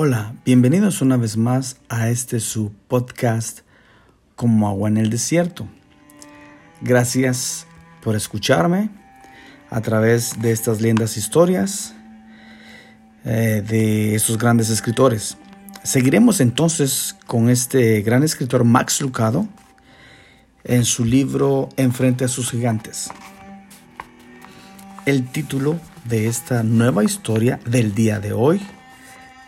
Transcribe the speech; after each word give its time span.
Hola, 0.00 0.32
bienvenidos 0.44 1.02
una 1.02 1.16
vez 1.16 1.36
más 1.36 1.78
a 1.88 2.08
este 2.08 2.38
su 2.38 2.70
podcast 2.86 3.62
como 4.36 4.68
agua 4.68 4.88
en 4.88 4.96
el 4.96 5.10
desierto. 5.10 5.66
Gracias 6.80 7.66
por 8.00 8.14
escucharme 8.14 8.90
a 9.70 9.80
través 9.80 10.40
de 10.40 10.52
estas 10.52 10.80
lindas 10.80 11.16
historias 11.16 11.96
eh, 13.24 13.64
de 13.66 14.14
estos 14.14 14.38
grandes 14.38 14.70
escritores. 14.70 15.36
Seguiremos 15.82 16.40
entonces 16.40 17.16
con 17.26 17.50
este 17.50 18.00
gran 18.02 18.22
escritor 18.22 18.62
Max 18.62 19.00
Lucado 19.00 19.48
en 20.62 20.84
su 20.84 21.04
libro 21.04 21.70
Enfrente 21.76 22.24
a 22.24 22.28
sus 22.28 22.52
gigantes. 22.52 23.10
El 25.06 25.26
título 25.26 25.76
de 26.04 26.28
esta 26.28 26.62
nueva 26.62 27.02
historia 27.02 27.58
del 27.66 27.96
día 27.96 28.20
de 28.20 28.32
hoy 28.32 28.60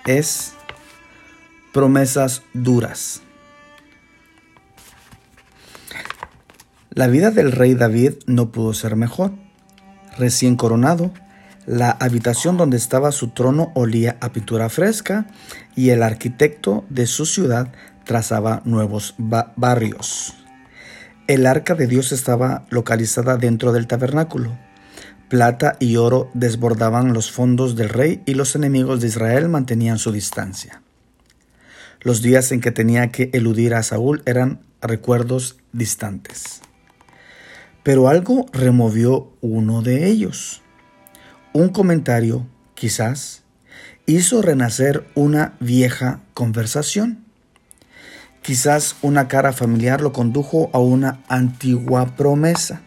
es 0.06 0.54
promesas 1.72 2.42
duras. 2.52 3.22
La 6.90 7.06
vida 7.06 7.30
del 7.30 7.52
rey 7.52 7.74
David 7.74 8.14
no 8.26 8.50
pudo 8.50 8.74
ser 8.74 8.96
mejor. 8.96 9.32
Recién 10.18 10.56
coronado, 10.56 11.12
la 11.66 11.90
habitación 11.90 12.56
donde 12.56 12.76
estaba 12.76 13.12
su 13.12 13.28
trono 13.28 13.70
olía 13.74 14.16
a 14.20 14.32
pintura 14.32 14.68
fresca 14.68 15.26
y 15.76 15.90
el 15.90 16.02
arquitecto 16.02 16.84
de 16.88 17.06
su 17.06 17.26
ciudad 17.26 17.72
trazaba 18.04 18.60
nuevos 18.64 19.14
barrios. 19.18 20.34
El 21.28 21.46
arca 21.46 21.76
de 21.76 21.86
Dios 21.86 22.10
estaba 22.10 22.64
localizada 22.70 23.36
dentro 23.36 23.70
del 23.70 23.86
tabernáculo 23.86 24.58
Plata 25.30 25.76
y 25.78 25.94
oro 25.94 26.28
desbordaban 26.34 27.12
los 27.14 27.30
fondos 27.30 27.76
del 27.76 27.88
rey 27.88 28.20
y 28.26 28.34
los 28.34 28.56
enemigos 28.56 29.00
de 29.00 29.06
Israel 29.06 29.48
mantenían 29.48 30.00
su 30.00 30.10
distancia. 30.10 30.82
Los 32.00 32.20
días 32.20 32.50
en 32.50 32.60
que 32.60 32.72
tenía 32.72 33.12
que 33.12 33.30
eludir 33.32 33.74
a 33.74 33.84
Saúl 33.84 34.22
eran 34.26 34.58
recuerdos 34.82 35.56
distantes. 35.72 36.62
Pero 37.84 38.08
algo 38.08 38.46
removió 38.52 39.30
uno 39.40 39.82
de 39.82 40.08
ellos. 40.08 40.62
Un 41.52 41.68
comentario, 41.68 42.48
quizás, 42.74 43.44
hizo 44.06 44.42
renacer 44.42 45.06
una 45.14 45.54
vieja 45.60 46.22
conversación. 46.34 47.24
Quizás 48.42 48.96
una 49.00 49.28
cara 49.28 49.52
familiar 49.52 50.00
lo 50.00 50.12
condujo 50.12 50.70
a 50.72 50.80
una 50.80 51.22
antigua 51.28 52.16
promesa. 52.16 52.82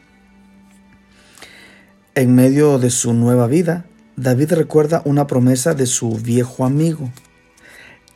En 2.16 2.36
medio 2.36 2.78
de 2.78 2.92
su 2.92 3.11
nueva 3.16 3.47
vida, 3.47 3.86
David 4.17 4.53
recuerda 4.53 5.02
una 5.03 5.25
promesa 5.25 5.73
de 5.73 5.88
su 5.88 6.11
viejo 6.11 6.64
amigo. 6.64 7.09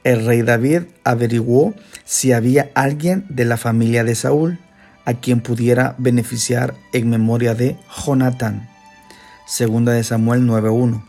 El 0.04 0.24
rey 0.24 0.44
David 0.44 0.84
averiguó 1.04 1.74
si 2.06 2.32
había 2.32 2.70
alguien 2.76 3.26
de 3.30 3.46
la 3.46 3.58
familia 3.58 4.04
de 4.04 4.14
Saúl 4.14 4.60
a 5.06 5.16
quien 5.16 5.42
pudiera 5.42 5.96
beneficiar 5.98 6.76
en 6.94 7.10
memoria 7.10 7.56
de 7.56 7.76
Jonatán. 7.90 8.70
Segunda 9.48 9.94
de 9.94 10.04
Samuel 10.04 10.46
9:1. 10.46 11.04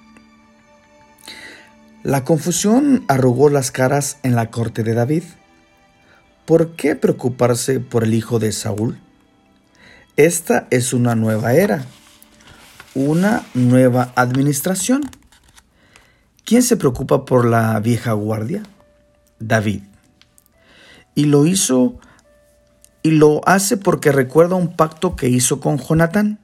La 2.03 2.25
confusión 2.25 3.05
arrugó 3.07 3.51
las 3.51 3.71
caras 3.71 4.17
en 4.23 4.35
la 4.35 4.51
corte 4.51 4.83
de 4.83 4.95
David. 4.95 5.25
¿Por 6.47 6.75
qué 6.75 6.97
preocuparse 6.97 7.81
por 7.81 8.05
el 8.05 8.15
hijo 8.15 8.39
de 8.39 8.51
Saúl? 8.51 8.99
Esta 10.17 10.67
es 10.71 10.95
una 10.95 11.15
nueva 11.15 11.53
era 11.53 11.85
una 12.99 13.47
nueva 13.55 14.13
administración. 14.17 15.03
¿Quién 16.45 16.63
se 16.63 16.77
preocupa 16.77 17.25
por 17.25 17.45
la 17.45 17.79
vieja 17.79 18.13
guardia? 18.13 18.65
David. 19.39 19.83
Y 21.15 21.27
lo 21.27 21.47
hizo 21.47 22.01
y 23.05 23.13
lo 23.13 23.41
hace 23.47 23.77
porque 23.77 24.11
recuerda 24.11 24.57
un 24.57 24.75
pacto 24.75 25.15
que 25.15 25.29
hizo 25.29 25.61
con 25.61 25.79
Jonatán. 25.79 26.41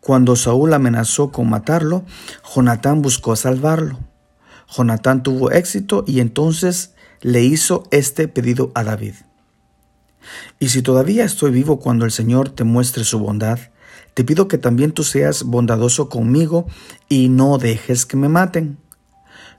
Cuando 0.00 0.36
Saúl 0.36 0.72
amenazó 0.72 1.30
con 1.30 1.50
matarlo, 1.50 2.04
Jonatán 2.54 3.02
buscó 3.02 3.36
salvarlo. 3.36 3.98
Jonatán 4.74 5.22
tuvo 5.22 5.50
éxito 5.50 6.04
y 6.06 6.20
entonces 6.20 6.94
le 7.20 7.42
hizo 7.44 7.84
este 7.90 8.26
pedido 8.26 8.72
a 8.74 8.84
David. 8.84 9.14
Y 10.58 10.70
si 10.70 10.80
todavía 10.80 11.24
estoy 11.24 11.50
vivo 11.50 11.78
cuando 11.78 12.06
el 12.06 12.10
Señor 12.10 12.48
te 12.48 12.64
muestre 12.64 13.04
su 13.04 13.18
bondad, 13.18 13.58
te 14.18 14.24
pido 14.24 14.48
que 14.48 14.58
también 14.58 14.90
tú 14.90 15.04
seas 15.04 15.44
bondadoso 15.44 16.08
conmigo 16.08 16.66
y 17.08 17.28
no 17.28 17.56
dejes 17.56 18.04
que 18.04 18.16
me 18.16 18.28
maten. 18.28 18.76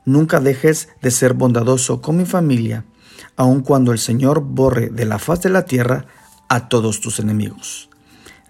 Nunca 0.03 0.41
dejes 0.41 0.89
de 1.01 1.11
ser 1.11 1.33
bondadoso 1.33 2.01
con 2.01 2.17
mi 2.17 2.25
familia, 2.25 2.83
aun 3.37 3.61
cuando 3.61 3.93
el 3.93 3.99
Señor 3.99 4.41
borre 4.41 4.89
de 4.89 5.05
la 5.05 5.17
faz 5.17 5.41
de 5.43 5.49
la 5.49 5.63
tierra 5.63 6.07
a 6.49 6.67
todos 6.67 6.99
tus 6.99 7.19
enemigos. 7.19 7.89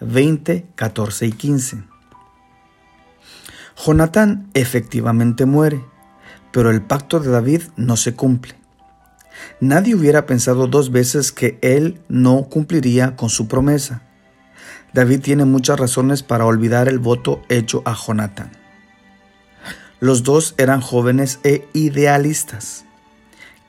20, 0.02 0.66
14 0.74 1.28
y 1.28 1.32
15. 1.32 1.84
Jonatán 3.86 4.50
efectivamente 4.56 5.46
muere, 5.46 5.86
pero 6.52 6.72
el 6.72 6.82
pacto 6.82 7.20
de 7.20 7.30
David 7.30 7.62
no 7.76 7.98
se 7.98 8.16
cumple. 8.16 8.56
Nadie 9.60 9.94
hubiera 9.94 10.26
pensado 10.26 10.66
dos 10.66 10.92
veces 10.92 11.32
que 11.32 11.60
él 11.62 12.02
no 12.08 12.46
cumpliría 12.46 13.16
con 13.16 13.30
su 13.30 13.48
promesa. 13.48 14.09
David 14.94 15.22
tiene 15.22 15.46
muchas 15.46 15.80
razones 15.80 16.24
para 16.24 16.46
olvidar 16.46 16.88
el 16.88 17.00
voto 17.00 17.42
hecho 17.50 17.82
a 17.86 17.96
Jonatán. 17.96 18.52
Los 20.00 20.24
dos 20.24 20.56
eran 20.58 20.82
jóvenes 20.82 21.40
e 21.44 21.68
idealistas. 21.74 22.86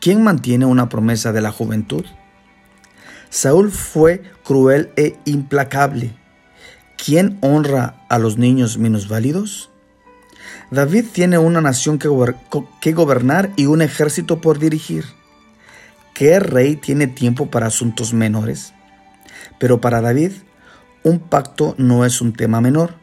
¿Quién 0.01 0.23
mantiene 0.23 0.65
una 0.65 0.89
promesa 0.89 1.33
de 1.33 1.41
la 1.41 1.53
juventud? 1.53 2.05
Saúl 3.29 3.71
fue 3.71 4.23
cruel 4.45 4.91
e 4.97 5.19
implacable. 5.25 6.15
¿Quién 6.97 7.39
honra 7.43 8.05
a 8.09 8.19
los 8.19 8.39
niños 8.39 8.79
minusválidos? 8.79 9.71
David 10.71 11.07
tiene 11.13 11.39
una 11.39 11.61
nación 11.61 11.99
que, 11.99 12.09
que, 12.81 12.93
gobernar 12.93 13.51
y 13.57 13.67
un 13.67 13.83
ejército 13.83 14.41
por 14.41 14.59
dirigir. 14.59 15.05
¿Qué 16.15 16.39
rey 16.39 16.77
tiene 16.77 17.07
tiempo 17.07 17.51
para 17.51 17.67
asuntos 17.67 18.15
menores? 18.15 18.73
Pero 19.59 19.81
para 19.81 20.01
David, 20.01 20.33
un 21.03 21.19
pacto 21.19 21.75
no 21.79 22.05
es 22.05 22.21
un 22.21 22.33
tema 22.33 22.61
menor. 22.61 22.95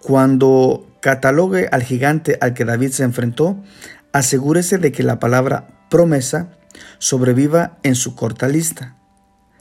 Cuando 0.00 0.86
catalogue 1.00 1.68
al 1.72 1.82
gigante 1.82 2.38
al 2.40 2.54
que 2.54 2.64
David 2.64 2.90
se 2.90 3.04
enfrentó, 3.04 3.62
asegúrese 4.12 4.78
de 4.78 4.92
que 4.92 5.02
la 5.02 5.18
palabra 5.18 5.68
promesa 5.88 6.50
sobreviva 6.98 7.78
en 7.82 7.94
su 7.94 8.14
corta 8.14 8.48
lista. 8.48 8.96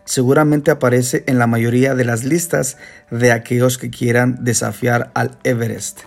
Seguramente 0.05 0.71
aparece 0.71 1.23
en 1.27 1.37
la 1.37 1.47
mayoría 1.47 1.93
de 1.93 2.05
las 2.05 2.23
listas 2.23 2.77
de 3.11 3.31
aquellos 3.31 3.77
que 3.77 3.89
quieran 3.89 4.43
desafiar 4.43 5.11
al 5.13 5.37
Everest. 5.43 6.01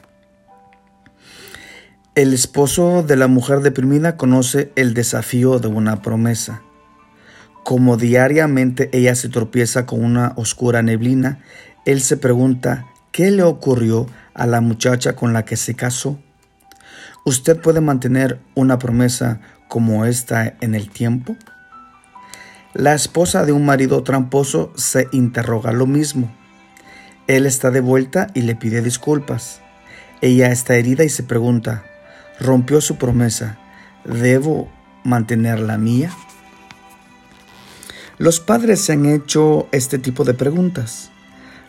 El 2.14 2.34
esposo 2.34 3.02
de 3.02 3.16
la 3.16 3.26
mujer 3.26 3.60
deprimida 3.60 4.16
conoce 4.16 4.72
el 4.76 4.92
desafío 4.92 5.60
de 5.60 5.68
una 5.68 6.02
promesa. 6.02 6.62
Como 7.64 7.96
diariamente 7.96 8.90
ella 8.92 9.14
se 9.14 9.28
tropieza 9.28 9.86
con 9.86 10.04
una 10.04 10.32
oscura 10.36 10.82
neblina, 10.82 11.38
él 11.84 12.00
se 12.00 12.16
pregunta 12.16 12.86
qué 13.12 13.30
le 13.30 13.44
ocurrió 13.44 14.06
a 14.34 14.46
la 14.46 14.60
muchacha 14.60 15.14
con 15.14 15.32
la 15.32 15.44
que 15.44 15.56
se 15.56 15.74
casó. 15.74 16.18
¿Usted 17.24 17.60
puede 17.60 17.80
mantener 17.80 18.40
una 18.54 18.78
promesa 18.78 19.40
como 19.68 20.04
esta 20.04 20.54
en 20.60 20.74
el 20.74 20.90
tiempo? 20.90 21.36
La 22.74 22.94
esposa 22.94 23.44
de 23.44 23.52
un 23.52 23.64
marido 23.64 24.02
tramposo 24.02 24.72
se 24.76 25.06
interroga 25.12 25.72
lo 25.72 25.86
mismo. 25.86 26.34
Él 27.28 27.46
está 27.46 27.70
de 27.70 27.80
vuelta 27.80 28.26
y 28.34 28.42
le 28.42 28.56
pide 28.56 28.82
disculpas. 28.82 29.60
Ella 30.20 30.50
está 30.50 30.74
herida 30.74 31.04
y 31.04 31.08
se 31.08 31.22
pregunta, 31.22 31.84
¿rompió 32.40 32.80
su 32.80 32.96
promesa? 32.96 33.58
¿Debo 34.04 34.68
mantener 35.04 35.60
la 35.60 35.78
mía? 35.78 36.10
Los 38.22 38.38
padres 38.38 38.80
se 38.80 38.92
han 38.92 39.04
hecho 39.06 39.66
este 39.72 39.98
tipo 39.98 40.22
de 40.22 40.32
preguntas. 40.32 41.10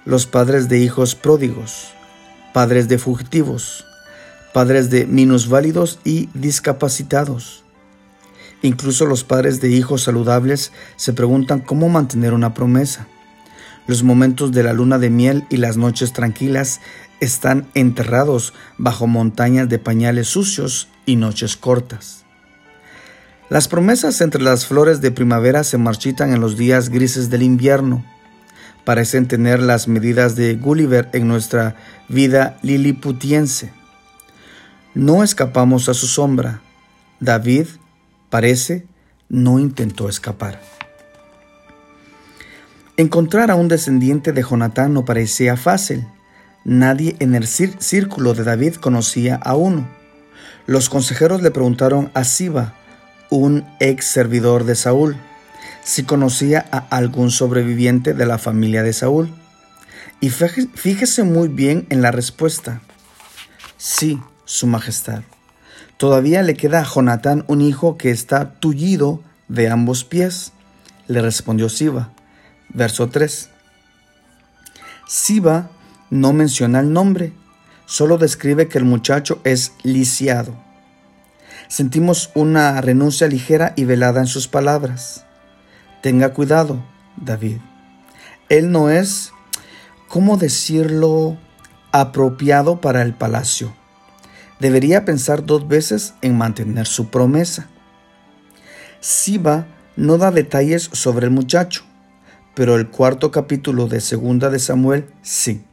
Los 0.06 0.28
padres 0.28 0.70
de 0.70 0.78
hijos 0.78 1.16
pródigos, 1.16 1.88
padres 2.54 2.88
de 2.88 3.00
fugitivos, 3.00 3.86
padres 4.54 4.92
de 4.92 5.08
minusválidos 5.08 5.98
y 6.04 6.30
discapacitados. 6.36 7.64
Incluso 8.62 9.08
los 9.08 9.24
padres 9.24 9.62
de 9.62 9.72
hijos 9.72 10.04
saludables 10.04 10.72
se 10.96 11.14
preguntan 11.14 11.60
cómo 11.60 11.90
mantener 11.90 12.36
una 12.36 12.54
promesa. 12.54 13.08
Los 13.88 14.04
momentos 14.04 14.52
de 14.52 14.62
la 14.62 14.74
luna 14.74 15.00
de 15.00 15.10
miel 15.10 15.46
y 15.50 15.58
las 15.58 15.76
noches 15.76 16.14
tranquilas 16.14 16.82
están 17.20 17.66
enterrados 17.74 18.54
bajo 18.78 19.08
montañas 19.08 19.70
de 19.70 19.80
pañales 19.80 20.28
sucios 20.28 20.88
y 21.08 21.16
noches 21.16 21.58
cortas. 21.58 22.23
Las 23.54 23.68
promesas 23.68 24.20
entre 24.22 24.42
las 24.42 24.66
flores 24.66 25.00
de 25.00 25.12
primavera 25.12 25.64
se 25.64 25.78
marchitan 25.78 26.34
en 26.34 26.42
los 26.42 26.58
días 26.58 26.90
grises 26.90 27.30
del 27.30 27.44
invierno. 27.44 28.04
Parecen 28.84 29.28
tener 29.28 29.60
las 29.60 29.88
medidas 29.88 30.36
de 30.36 30.56
Gulliver 30.56 31.08
en 31.14 31.28
nuestra 31.28 31.76
vida 32.10 32.58
liliputiense. 32.64 33.72
No 34.96 35.22
escapamos 35.24 35.88
a 35.88 35.94
su 35.94 36.08
sombra. 36.08 36.62
David 37.20 37.68
Parece 38.32 38.88
no 39.30 39.60
intentó 39.60 40.10
escapar. 40.10 40.60
Encontrar 42.98 43.52
a 43.52 43.56
un 43.56 43.68
descendiente 43.68 44.32
de 44.32 44.42
Jonatán 44.42 44.96
no 44.96 45.06
parecía 45.06 45.58
fácil. 45.58 46.08
Nadie 46.66 47.18
en 47.20 47.36
el 47.36 47.46
círculo 47.46 48.34
de 48.34 48.46
David 48.46 48.78
conocía 48.78 49.36
a 49.36 49.54
uno. 49.56 49.88
Los 50.66 50.90
consejeros 50.90 51.44
le 51.44 51.52
preguntaron 51.52 52.10
a 52.16 52.24
Siba, 52.24 52.74
un 53.38 53.65
ex 53.80 54.06
servidor 54.06 54.63
de 54.63 54.75
Saúl, 54.75 55.18
si 55.83 56.03
conocía 56.03 56.65
a 56.71 56.77
algún 56.77 57.31
sobreviviente 57.31 58.13
de 58.13 58.25
la 58.25 58.38
familia 58.38 58.83
de 58.83 58.94
Saúl. 58.94 59.33
Y 60.21 60.30
fíjese 60.30 61.24
muy 61.24 61.47
bien 61.47 61.88
en 61.89 62.01
la 62.01 62.12
respuesta. 62.12 62.81
Sí, 63.77 64.19
Su 64.45 64.68
Majestad. 64.68 65.24
Todavía 65.97 66.44
le 66.44 66.53
queda 66.53 66.80
a 66.80 66.85
Jonatán 66.85 67.44
un 67.47 67.62
hijo 67.62 67.97
que 67.97 68.12
está 68.12 68.53
tullido 68.59 69.21
de 69.47 69.69
ambos 69.69 70.03
pies, 70.03 70.53
le 71.07 71.21
respondió 71.21 71.69
Siba. 71.69 72.12
Verso 72.69 73.09
3. 73.09 73.50
Siba 75.07 75.69
no 76.09 76.33
menciona 76.33 76.80
el 76.80 76.94
nombre, 76.94 77.33
solo 77.85 78.18
describe 78.18 78.68
que 78.68 78.77
el 78.77 78.85
muchacho 78.85 79.41
es 79.44 79.74
lisiado. 79.83 80.62
Sentimos 81.74 82.30
una 82.36 82.80
renuncia 82.81 83.28
ligera 83.28 83.74
y 83.75 83.86
velada 83.86 84.20
en 84.20 84.28
sus 84.28 84.48
palabras. 84.48 85.25
Tenga 86.04 86.31
cuidado, 86.31 86.86
David. 87.18 87.58
Él 88.48 88.72
no 88.72 88.92
es 88.92 89.31
¿cómo 90.08 90.38
decirlo?, 90.38 91.36
apropiado 91.92 92.80
para 92.80 93.02
el 93.02 93.16
palacio. 93.16 93.74
Debería 94.60 95.04
pensar 95.04 95.48
dos 95.48 95.68
veces 95.68 96.14
en 96.22 96.38
mantener 96.38 96.86
su 96.86 97.10
promesa. 97.10 97.68
Siba 99.00 99.66
no 99.96 100.19
da 100.19 100.30
detalles 100.30 100.92
sobre 100.94 101.26
el 101.26 101.31
muchacho, 101.31 101.86
pero 102.54 102.76
el 102.76 102.88
cuarto 102.90 103.31
capítulo 103.31 103.88
de 103.88 104.00
Segunda 104.00 104.52
de 104.52 104.60
Samuel 104.60 105.08
sí. 105.24 105.64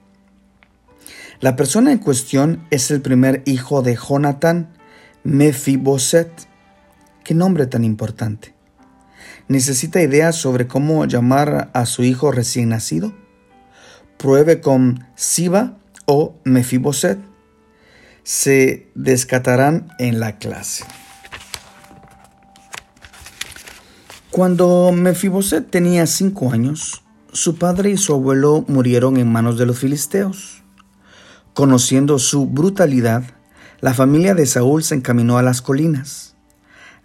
La 1.40 1.56
persona 1.56 1.92
en 1.92 1.98
cuestión 1.98 2.66
es 2.70 2.90
el 2.90 3.02
primer 3.02 3.42
hijo 3.44 3.82
de 3.82 3.96
Jonatán, 3.96 4.79
Mefiboset. 5.24 6.30
Qué 7.24 7.34
nombre 7.34 7.66
tan 7.66 7.84
importante. 7.84 8.54
¿Necesita 9.48 10.00
ideas 10.00 10.36
sobre 10.36 10.66
cómo 10.66 11.04
llamar 11.04 11.70
a 11.74 11.86
su 11.86 12.02
hijo 12.02 12.30
recién 12.32 12.70
nacido? 12.70 13.12
pruebe 14.20 14.60
con 14.60 15.06
Siba 15.14 15.78
o 16.04 16.34
Mefiboset. 16.44 17.18
Se 18.22 18.90
descatarán 18.94 19.88
en 19.98 20.20
la 20.20 20.36
clase. 20.36 20.84
Cuando 24.30 24.92
Mefiboset 24.92 25.70
tenía 25.70 26.06
cinco 26.06 26.52
años, 26.52 27.02
su 27.32 27.56
padre 27.56 27.90
y 27.90 27.96
su 27.96 28.12
abuelo 28.12 28.64
murieron 28.68 29.16
en 29.16 29.32
manos 29.32 29.56
de 29.56 29.64
los 29.64 29.78
filisteos. 29.78 30.62
Conociendo 31.54 32.18
su 32.18 32.46
brutalidad, 32.46 33.24
la 33.80 33.94
familia 33.94 34.34
de 34.34 34.46
Saúl 34.46 34.82
se 34.82 34.94
encaminó 34.94 35.38
a 35.38 35.42
las 35.42 35.62
colinas. 35.62 36.34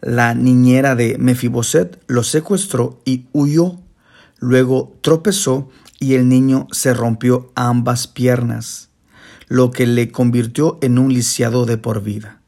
La 0.01 0.33
niñera 0.33 0.95
de 0.95 1.17
Mefiboset 1.17 2.01
lo 2.07 2.23
secuestró 2.23 3.01
y 3.05 3.25
huyó. 3.31 3.79
Luego 4.39 4.97
tropezó 5.01 5.69
y 5.99 6.15
el 6.15 6.27
niño 6.27 6.67
se 6.71 6.93
rompió 6.93 7.51
ambas 7.55 8.07
piernas, 8.07 8.89
lo 9.47 9.71
que 9.71 9.87
le 9.87 10.11
convirtió 10.11 10.77
en 10.81 10.99
un 10.99 11.13
lisiado 11.13 11.65
de 11.65 11.77
por 11.77 12.03
vida. 12.03 12.41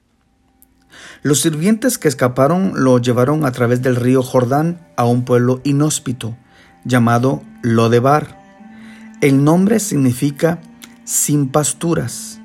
Los 1.23 1.41
sirvientes 1.41 1.97
que 1.97 2.07
escaparon 2.07 2.73
lo 2.75 2.99
llevaron 2.99 3.45
a 3.45 3.51
través 3.51 3.81
del 3.81 3.95
río 3.95 4.21
Jordán 4.21 4.87
a 4.97 5.05
un 5.05 5.23
pueblo 5.23 5.61
inhóspito 5.63 6.37
llamado 6.83 7.41
Lodebar. 7.61 8.37
El 9.21 9.43
nombre 9.43 9.79
significa 9.79 10.61
sin 11.05 11.49
pasturas. 11.49 12.39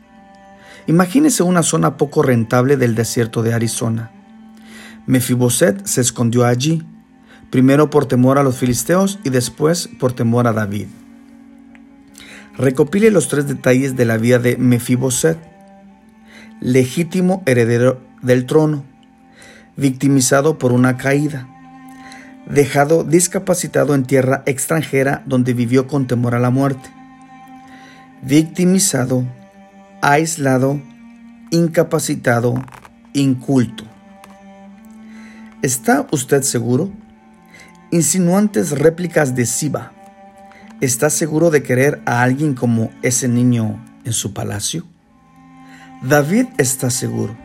Imagínese 0.87 1.43
una 1.43 1.63
zona 1.63 1.97
poco 1.97 2.23
rentable 2.23 2.77
del 2.77 2.95
desierto 2.95 3.43
de 3.43 3.55
Arizona. 3.55 4.11
Mefiboset 5.07 5.85
se 5.87 6.01
escondió 6.01 6.45
allí 6.45 6.85
primero 7.53 7.91
por 7.91 8.07
temor 8.07 8.39
a 8.39 8.43
los 8.43 8.57
filisteos 8.57 9.19
y 9.25 9.31
después 9.31 9.87
por 10.01 10.15
temor 10.15 10.47
a 10.47 10.55
David. 10.55 10.87
Recopile 12.57 13.11
los 13.11 13.29
tres 13.29 13.47
detalles 13.47 13.95
de 13.95 14.07
la 14.07 14.17
vida 14.17 14.39
de 14.39 14.57
Mefiboset, 14.57 15.39
legítimo 16.61 17.43
heredero 17.45 18.01
del 18.23 18.47
trono, 18.47 18.85
victimizado 19.77 20.57
por 20.57 20.73
una 20.73 20.97
caída, 20.97 21.47
dejado 22.47 23.05
discapacitado 23.05 23.95
en 23.95 24.05
tierra 24.05 24.43
extranjera 24.47 25.23
donde 25.27 25.53
vivió 25.53 25.87
con 25.87 26.07
temor 26.07 26.35
a 26.35 26.41
la 26.41 26.51
muerte, 26.51 26.89
victimizado, 28.23 29.27
aislado, 30.03 30.83
incapacitado, 31.51 32.63
inculto. 33.15 33.85
¿Está 35.63 36.07
usted 36.11 36.43
seguro? 36.43 36.93
insinuantes 37.93 38.71
réplicas 38.71 39.37
de 39.37 39.45
Siba. 39.45 39.93
¿Estás 40.81 41.13
seguro 41.13 41.51
de 41.51 41.63
querer 41.63 42.01
a 42.07 42.23
alguien 42.23 42.55
como 42.55 42.91
ese 43.03 43.29
niño 43.29 43.85
en 44.05 44.15
su 44.15 44.33
palacio? 44.33 44.87
David 46.03 46.47
está 46.57 46.89
seguro. 46.89 47.37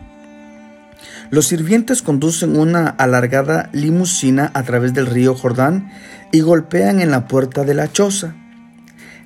Los 1.30 1.48
sirvientes 1.48 2.02
conducen 2.02 2.58
una 2.58 2.88
alargada 2.88 3.70
limusina 3.74 4.50
a 4.54 4.64
través 4.64 4.94
del 4.94 5.08
río 5.08 5.36
Jordán 5.36 5.92
y 6.32 6.40
golpean 6.40 7.02
en 7.02 7.12
la 7.12 7.28
puerta 7.28 7.66
de 7.66 7.74
la 7.74 7.92
choza. 7.92 8.34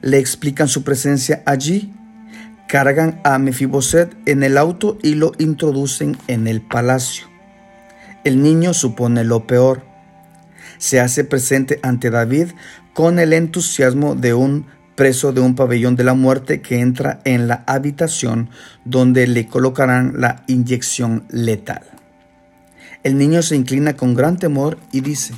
Le 0.01 0.17
explican 0.17 0.67
su 0.67 0.83
presencia 0.83 1.43
allí, 1.45 1.93
cargan 2.67 3.19
a 3.23 3.37
Mefiboset 3.37 4.15
en 4.25 4.43
el 4.43 4.57
auto 4.57 4.97
y 5.03 5.15
lo 5.15 5.33
introducen 5.39 6.17
en 6.27 6.47
el 6.47 6.61
palacio. 6.61 7.27
El 8.23 8.41
niño 8.41 8.73
supone 8.73 9.23
lo 9.23 9.47
peor 9.47 9.83
se 10.77 10.99
hace 10.99 11.23
presente 11.23 11.79
ante 11.83 12.09
David 12.09 12.47
con 12.93 13.19
el 13.19 13.33
entusiasmo 13.33 14.15
de 14.15 14.33
un 14.33 14.65
preso 14.95 15.31
de 15.31 15.41
un 15.41 15.55
pabellón 15.55 15.95
de 15.95 16.03
la 16.03 16.13
muerte 16.13 16.61
que 16.61 16.79
entra 16.79 17.21
en 17.23 17.47
la 17.47 17.63
habitación 17.67 18.49
donde 18.83 19.27
le 19.27 19.47
colocarán 19.47 20.19
la 20.19 20.43
inyección 20.47 21.25
letal. 21.29 21.83
El 23.03 23.17
niño 23.17 23.41
se 23.41 23.55
inclina 23.55 23.95
con 23.95 24.13
gran 24.13 24.37
temor 24.37 24.77
y 24.91 25.01
dice, 25.01 25.33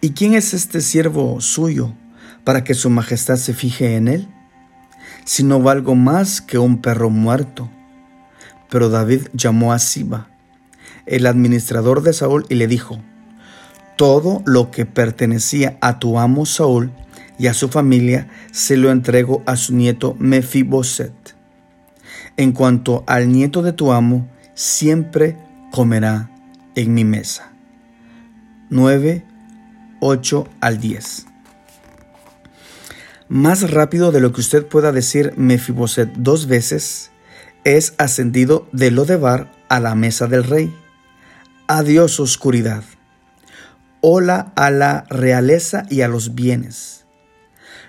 ¿Y 0.00 0.10
quién 0.10 0.34
es 0.34 0.54
este 0.54 0.80
siervo 0.80 1.40
suyo 1.40 1.94
para 2.44 2.64
que 2.64 2.74
su 2.74 2.88
majestad 2.88 3.36
se 3.36 3.52
fije 3.52 3.96
en 3.96 4.08
él? 4.08 4.28
Si 5.28 5.44
no 5.44 5.60
valgo 5.60 5.94
más 5.94 6.40
que 6.40 6.56
un 6.56 6.80
perro 6.80 7.10
muerto. 7.10 7.68
Pero 8.70 8.88
David 8.88 9.28
llamó 9.34 9.74
a 9.74 9.78
Siba, 9.78 10.30
el 11.04 11.26
administrador 11.26 12.00
de 12.00 12.14
Saúl, 12.14 12.46
y 12.48 12.54
le 12.54 12.66
dijo, 12.66 12.98
todo 13.96 14.40
lo 14.46 14.70
que 14.70 14.86
pertenecía 14.86 15.76
a 15.82 15.98
tu 15.98 16.18
amo 16.18 16.46
Saúl 16.46 16.92
y 17.38 17.48
a 17.48 17.52
su 17.52 17.68
familia 17.68 18.28
se 18.52 18.78
lo 18.78 18.90
entrego 18.90 19.42
a 19.44 19.56
su 19.56 19.74
nieto 19.74 20.16
Mefiboset. 20.18 21.12
En 22.38 22.52
cuanto 22.52 23.04
al 23.06 23.30
nieto 23.30 23.60
de 23.60 23.74
tu 23.74 23.92
amo, 23.92 24.26
siempre 24.54 25.36
comerá 25.70 26.30
en 26.74 26.94
mi 26.94 27.04
mesa. 27.04 27.52
9, 28.70 29.26
8 30.00 30.48
al 30.62 30.80
10. 30.80 31.27
Más 33.28 33.70
rápido 33.70 34.12
de 34.12 34.20
lo 34.20 34.32
que 34.32 34.40
usted 34.40 34.66
pueda 34.66 34.92
decir 34.92 35.34
Mefiboset 35.36 36.12
dos 36.14 36.46
veces, 36.46 37.10
es 37.64 37.94
ascendido 37.98 38.68
de 38.72 38.90
Lodebar 38.90 39.52
a 39.68 39.80
la 39.80 39.94
mesa 39.94 40.26
del 40.26 40.44
rey. 40.44 40.74
Adiós 41.66 42.20
oscuridad 42.20 42.84
hola 44.00 44.52
a 44.54 44.70
la 44.70 45.04
realeza 45.10 45.84
y 45.90 46.02
a 46.02 46.08
los 46.08 46.34
bienes. 46.34 47.04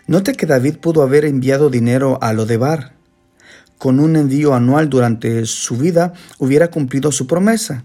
Note 0.08 0.34
que 0.34 0.48
David 0.48 0.78
pudo 0.78 1.04
haber 1.04 1.24
enviado 1.26 1.70
dinero 1.70 2.18
a 2.22 2.34
Lodebar. 2.34 2.94
Con 3.78 4.00
un 4.00 4.16
envío 4.16 4.56
anual 4.56 4.90
durante 4.90 5.46
su 5.46 5.78
vida 5.78 6.14
hubiera 6.40 6.70
cumplido 6.70 7.12
su 7.12 7.28
promesa, 7.28 7.84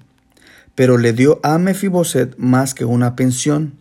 pero 0.74 0.96
le 0.96 1.12
dio 1.12 1.38
a 1.42 1.58
Mefiboset 1.58 2.34
más 2.38 2.74
que 2.74 2.84
una 2.84 3.14
pensión, 3.14 3.78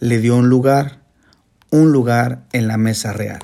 le 0.00 0.18
dio 0.18 0.36
un 0.36 0.48
lugar, 0.48 1.03
un 1.74 1.90
lugar 1.90 2.44
en 2.52 2.68
la 2.68 2.76
mesa 2.76 3.12
real. 3.12 3.40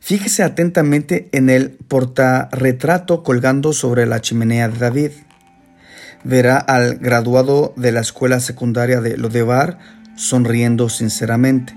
Fíjese 0.00 0.42
atentamente 0.42 1.28
en 1.32 1.50
el 1.50 1.72
portarretrato 1.72 3.22
colgando 3.22 3.74
sobre 3.74 4.06
la 4.06 4.22
chimenea 4.22 4.68
de 4.68 4.78
David 4.78 5.10
verá 6.24 6.56
al 6.56 6.96
graduado 6.96 7.74
de 7.76 7.92
la 7.92 8.00
escuela 8.00 8.40
secundaria 8.40 9.00
de 9.00 9.18
Lodebar 9.18 9.78
sonriendo 10.16 10.88
sinceramente. 10.88 11.76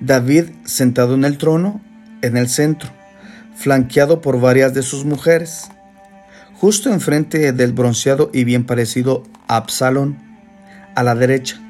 David 0.00 0.46
sentado 0.64 1.14
en 1.14 1.24
el 1.24 1.36
trono, 1.36 1.82
en 2.22 2.38
el 2.38 2.48
centro, 2.48 2.90
flanqueado 3.54 4.22
por 4.22 4.40
varias 4.40 4.72
de 4.72 4.82
sus 4.82 5.04
mujeres. 5.04 5.68
justo 6.54 6.92
enfrente 6.92 7.52
del 7.52 7.72
bronceado 7.72 8.30
y 8.32 8.44
bien 8.44 8.64
parecido 8.64 9.24
Absalón, 9.48 10.16
a 10.94 11.02
la 11.02 11.16
derecha, 11.16 11.61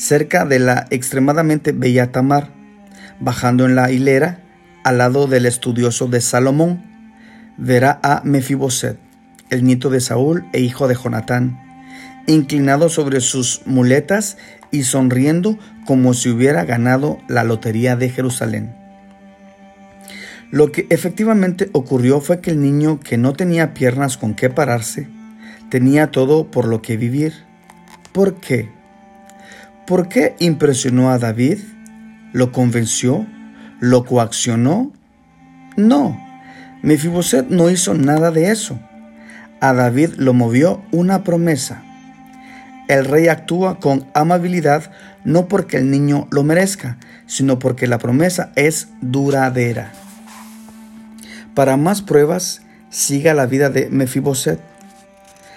cerca 0.00 0.46
de 0.46 0.58
la 0.58 0.86
extremadamente 0.88 1.72
bella 1.72 2.10
Tamar, 2.10 2.48
bajando 3.20 3.66
en 3.66 3.74
la 3.74 3.90
hilera, 3.90 4.40
al 4.82 4.96
lado 4.96 5.26
del 5.26 5.44
estudioso 5.44 6.08
de 6.08 6.22
Salomón, 6.22 6.82
verá 7.58 8.00
a 8.02 8.22
Mefiboset, 8.24 8.98
el 9.50 9.62
nieto 9.62 9.90
de 9.90 10.00
Saúl 10.00 10.46
e 10.54 10.60
hijo 10.60 10.88
de 10.88 10.94
Jonatán, 10.94 11.60
inclinado 12.26 12.88
sobre 12.88 13.20
sus 13.20 13.60
muletas 13.66 14.38
y 14.70 14.84
sonriendo 14.84 15.58
como 15.84 16.14
si 16.14 16.30
hubiera 16.30 16.64
ganado 16.64 17.18
la 17.28 17.44
lotería 17.44 17.94
de 17.94 18.08
Jerusalén. 18.08 18.74
Lo 20.50 20.72
que 20.72 20.86
efectivamente 20.88 21.68
ocurrió 21.72 22.22
fue 22.22 22.40
que 22.40 22.52
el 22.52 22.62
niño 22.62 23.00
que 23.00 23.18
no 23.18 23.34
tenía 23.34 23.74
piernas 23.74 24.16
con 24.16 24.32
qué 24.32 24.48
pararse, 24.48 25.08
tenía 25.68 26.10
todo 26.10 26.50
por 26.50 26.66
lo 26.66 26.80
que 26.80 26.96
vivir. 26.96 27.34
¿Por 28.12 28.40
qué? 28.40 28.79
¿Por 29.90 30.06
qué 30.06 30.36
impresionó 30.38 31.10
a 31.10 31.18
David? 31.18 31.58
¿Lo 32.32 32.52
convenció? 32.52 33.26
¿Lo 33.80 34.04
coaccionó? 34.04 34.92
No, 35.76 36.16
Mefiboset 36.80 37.48
no 37.48 37.70
hizo 37.70 37.94
nada 37.94 38.30
de 38.30 38.52
eso. 38.52 38.78
A 39.60 39.72
David 39.72 40.10
lo 40.16 40.32
movió 40.32 40.80
una 40.92 41.24
promesa. 41.24 41.82
El 42.86 43.04
rey 43.04 43.26
actúa 43.26 43.80
con 43.80 44.06
amabilidad 44.14 44.92
no 45.24 45.48
porque 45.48 45.78
el 45.78 45.90
niño 45.90 46.28
lo 46.30 46.44
merezca, 46.44 46.96
sino 47.26 47.58
porque 47.58 47.88
la 47.88 47.98
promesa 47.98 48.52
es 48.54 48.90
duradera. 49.00 49.90
Para 51.56 51.76
más 51.76 52.00
pruebas, 52.00 52.62
siga 52.90 53.34
la 53.34 53.46
vida 53.46 53.70
de 53.70 53.88
Mefiboset. 53.90 54.60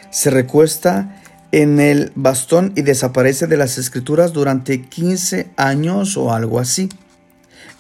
Se 0.10 0.32
recuesta 0.32 1.20
en 1.54 1.80
el 1.80 2.12
bastón 2.16 2.74
y 2.76 2.82
desaparece 2.82 3.48
de 3.48 3.56
las 3.56 3.78
escrituras 3.78 4.34
durante 4.34 4.82
15 4.82 5.52
años 5.56 6.18
o 6.18 6.34
algo 6.34 6.60
así. 6.60 6.90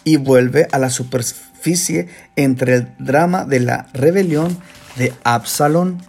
Y 0.06 0.15
vuelve 0.15 0.68
a 0.72 0.80
la 0.80 0.89
superficie 0.89 2.08
entre 2.38 2.75
el 2.75 2.88
drama 3.00 3.44
de 3.44 3.60
la 3.60 3.88
rebelión 3.94 4.58
de 4.96 5.13
Absalón. 5.24 6.01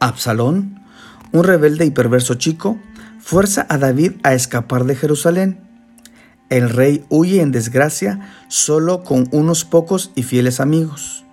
Absalón 0.00 0.78
un 1.32 1.44
rebelde 1.44 1.84
y 1.84 1.90
perverso 1.90 2.34
chico, 2.34 2.78
fuerza 3.20 3.66
a 3.68 3.78
David 3.78 4.12
a 4.22 4.34
escapar 4.34 4.84
de 4.84 4.96
Jerusalén. 4.96 5.60
El 6.48 6.70
rey 6.70 7.04
huye 7.10 7.42
en 7.42 7.52
desgracia 7.52 8.32
solo 8.48 9.04
con 9.04 9.28
unos 9.32 9.64
pocos 9.64 10.10
y 10.14 10.22
fieles 10.22 10.60
amigos. 10.60 11.26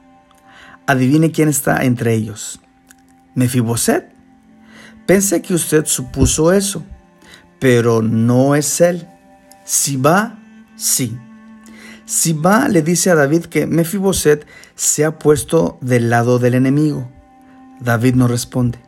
Adivine 0.87 1.31
quién 1.31 1.47
está 1.47 1.85
entre 1.85 2.13
ellos. 2.13 2.59
Mefiboset. 3.33 4.14
Pensé 5.05 5.41
que 5.41 5.53
usted 5.53 5.85
supuso 5.85 6.51
eso, 6.51 6.83
pero 7.59 8.01
no 8.01 8.55
es 8.55 8.81
él. 8.81 9.07
Si 9.63 9.97
va, 9.97 10.39
sí. 10.75 11.17
Si 12.05 12.33
va, 12.33 12.67
le 12.67 12.81
dice 12.81 13.11
a 13.11 13.15
David 13.15 13.45
que 13.45 13.67
Mefiboset 13.67 14.45
se 14.75 15.05
ha 15.05 15.17
puesto 15.17 15.77
del 15.81 16.09
lado 16.09 16.39
del 16.39 16.55
enemigo. 16.55 17.09
David 17.79 18.15
no 18.15 18.27
responde. 18.27 18.79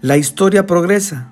La 0.00 0.16
historia 0.16 0.66
progresa. 0.66 1.30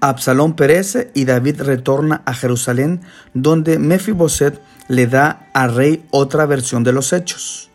Absalón 0.00 0.54
perece 0.54 1.10
y 1.14 1.24
David 1.24 1.62
retorna 1.62 2.22
a 2.24 2.32
Jerusalén, 2.32 3.00
donde 3.34 3.78
Mefiboset 3.78 4.60
le 4.86 5.06
da 5.08 5.48
al 5.52 5.74
rey 5.74 6.04
otra 6.10 6.46
versión 6.46 6.84
de 6.84 6.92
los 6.92 7.12
hechos. 7.12 7.70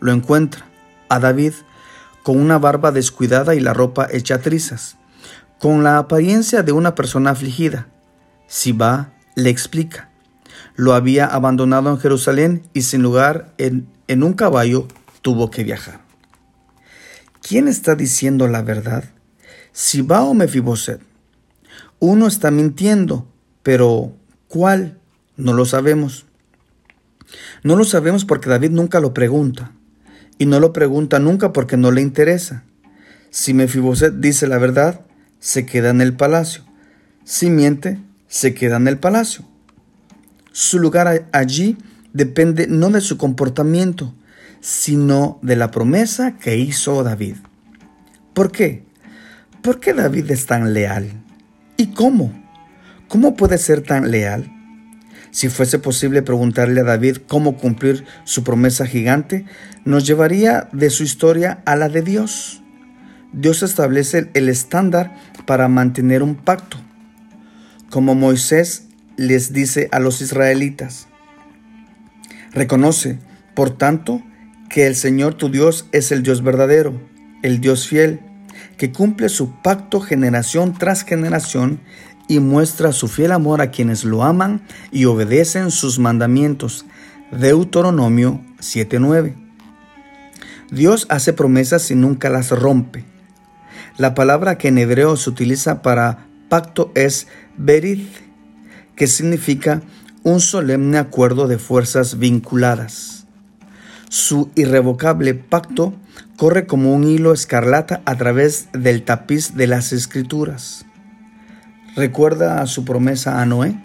Lo 0.00 0.12
encuentra 0.12 0.66
a 1.08 1.18
David 1.18 1.54
con 2.24 2.38
una 2.38 2.58
barba 2.58 2.90
descuidada 2.90 3.54
y 3.54 3.60
la 3.60 3.74
ropa 3.74 4.08
hecha 4.10 4.38
trizas, 4.38 4.96
con 5.60 5.84
la 5.84 5.98
apariencia 5.98 6.62
de 6.62 6.72
una 6.72 6.94
persona 6.94 7.30
afligida. 7.30 7.88
Siba 8.48 9.12
le 9.36 9.50
explica. 9.50 10.10
Lo 10.74 10.94
había 10.94 11.26
abandonado 11.26 11.90
en 11.90 11.98
Jerusalén 11.98 12.62
y 12.72 12.82
sin 12.82 13.02
lugar 13.02 13.52
en, 13.58 13.86
un 14.22 14.32
caballo 14.32 14.88
tuvo 15.20 15.50
que 15.50 15.64
viajar. 15.64 16.00
¿Quién 17.42 17.68
está 17.68 17.94
diciendo 17.94 18.48
la 18.48 18.62
verdad? 18.62 19.04
va 20.10 20.22
o 20.22 20.32
Mefiboset. 20.32 21.02
Uno 21.98 22.26
está 22.26 22.50
mintiendo, 22.50 23.28
pero 23.62 24.14
¿cuál? 24.48 24.98
No 25.36 25.52
lo 25.52 25.66
sabemos. 25.66 26.24
No 27.62 27.76
lo 27.76 27.84
sabemos 27.84 28.24
porque 28.24 28.48
David 28.48 28.70
nunca 28.70 28.98
lo 28.98 29.12
pregunta. 29.12 29.72
Y 30.38 30.46
no 30.46 30.60
lo 30.60 30.72
pregunta 30.72 31.18
nunca 31.18 31.52
porque 31.52 31.76
no 31.76 31.90
le 31.90 32.00
interesa. 32.00 32.64
Si 33.30 33.54
Mefiboset 33.54 34.14
dice 34.14 34.46
la 34.46 34.58
verdad, 34.58 35.00
se 35.38 35.66
queda 35.66 35.90
en 35.90 36.00
el 36.00 36.14
palacio. 36.14 36.64
Si 37.24 37.50
miente, 37.50 38.00
se 38.28 38.54
queda 38.54 38.76
en 38.76 38.88
el 38.88 38.98
palacio. 38.98 39.44
Su 40.52 40.78
lugar 40.78 41.28
allí 41.32 41.76
depende 42.12 42.66
no 42.66 42.90
de 42.90 43.00
su 43.00 43.18
comportamiento, 43.18 44.14
sino 44.60 45.38
de 45.42 45.56
la 45.56 45.70
promesa 45.70 46.36
que 46.38 46.56
hizo 46.56 47.02
David. 47.02 47.36
¿Por 48.32 48.52
qué? 48.52 48.84
¿Por 49.62 49.80
qué 49.80 49.94
David 49.94 50.30
es 50.30 50.46
tan 50.46 50.72
leal? 50.72 51.10
¿Y 51.76 51.88
cómo? 51.88 52.32
¿Cómo 53.08 53.36
puede 53.36 53.58
ser 53.58 53.82
tan 53.82 54.10
leal? 54.10 54.53
Si 55.34 55.48
fuese 55.48 55.80
posible 55.80 56.22
preguntarle 56.22 56.82
a 56.82 56.84
David 56.84 57.16
cómo 57.26 57.56
cumplir 57.56 58.04
su 58.22 58.44
promesa 58.44 58.86
gigante, 58.86 59.46
nos 59.84 60.06
llevaría 60.06 60.68
de 60.70 60.90
su 60.90 61.02
historia 61.02 61.60
a 61.66 61.74
la 61.74 61.88
de 61.88 62.02
Dios. 62.02 62.62
Dios 63.32 63.64
establece 63.64 64.30
el 64.34 64.48
estándar 64.48 65.16
para 65.44 65.66
mantener 65.66 66.22
un 66.22 66.36
pacto. 66.36 66.76
Como 67.90 68.14
Moisés 68.14 68.84
les 69.16 69.52
dice 69.52 69.88
a 69.90 69.98
los 69.98 70.20
israelitas, 70.20 71.08
reconoce, 72.52 73.18
por 73.56 73.76
tanto, 73.76 74.22
que 74.70 74.86
el 74.86 74.94
Señor 74.94 75.34
tu 75.34 75.50
Dios 75.50 75.88
es 75.90 76.12
el 76.12 76.22
Dios 76.22 76.44
verdadero, 76.44 77.02
el 77.42 77.60
Dios 77.60 77.88
fiel, 77.88 78.20
que 78.76 78.92
cumple 78.92 79.28
su 79.28 79.60
pacto 79.62 80.00
generación 80.00 80.78
tras 80.78 81.02
generación 81.02 81.80
y 82.28 82.40
muestra 82.40 82.92
su 82.92 83.08
fiel 83.08 83.32
amor 83.32 83.60
a 83.60 83.70
quienes 83.70 84.04
lo 84.04 84.22
aman 84.22 84.62
y 84.90 85.04
obedecen 85.04 85.70
sus 85.70 85.98
mandamientos. 85.98 86.86
Deuteronomio 87.30 88.40
7:9. 88.60 89.34
Dios 90.70 91.06
hace 91.10 91.32
promesas 91.32 91.90
y 91.90 91.94
nunca 91.94 92.30
las 92.30 92.50
rompe. 92.50 93.04
La 93.96 94.14
palabra 94.14 94.58
que 94.58 94.68
en 94.68 94.78
hebreo 94.78 95.16
se 95.16 95.30
utiliza 95.30 95.82
para 95.82 96.26
pacto 96.48 96.90
es 96.94 97.28
berith, 97.56 98.08
que 98.96 99.06
significa 99.06 99.82
un 100.22 100.40
solemne 100.40 100.98
acuerdo 100.98 101.46
de 101.46 101.58
fuerzas 101.58 102.18
vinculadas. 102.18 103.26
Su 104.08 104.50
irrevocable 104.54 105.34
pacto 105.34 105.94
corre 106.36 106.66
como 106.66 106.94
un 106.94 107.04
hilo 107.04 107.32
escarlata 107.32 108.02
a 108.04 108.16
través 108.16 108.68
del 108.72 109.04
tapiz 109.04 109.54
de 109.54 109.66
las 109.66 109.92
escrituras. 109.92 110.86
¿Recuerda 111.96 112.66
su 112.66 112.84
promesa 112.84 113.40
a 113.40 113.46
Noé? 113.46 113.76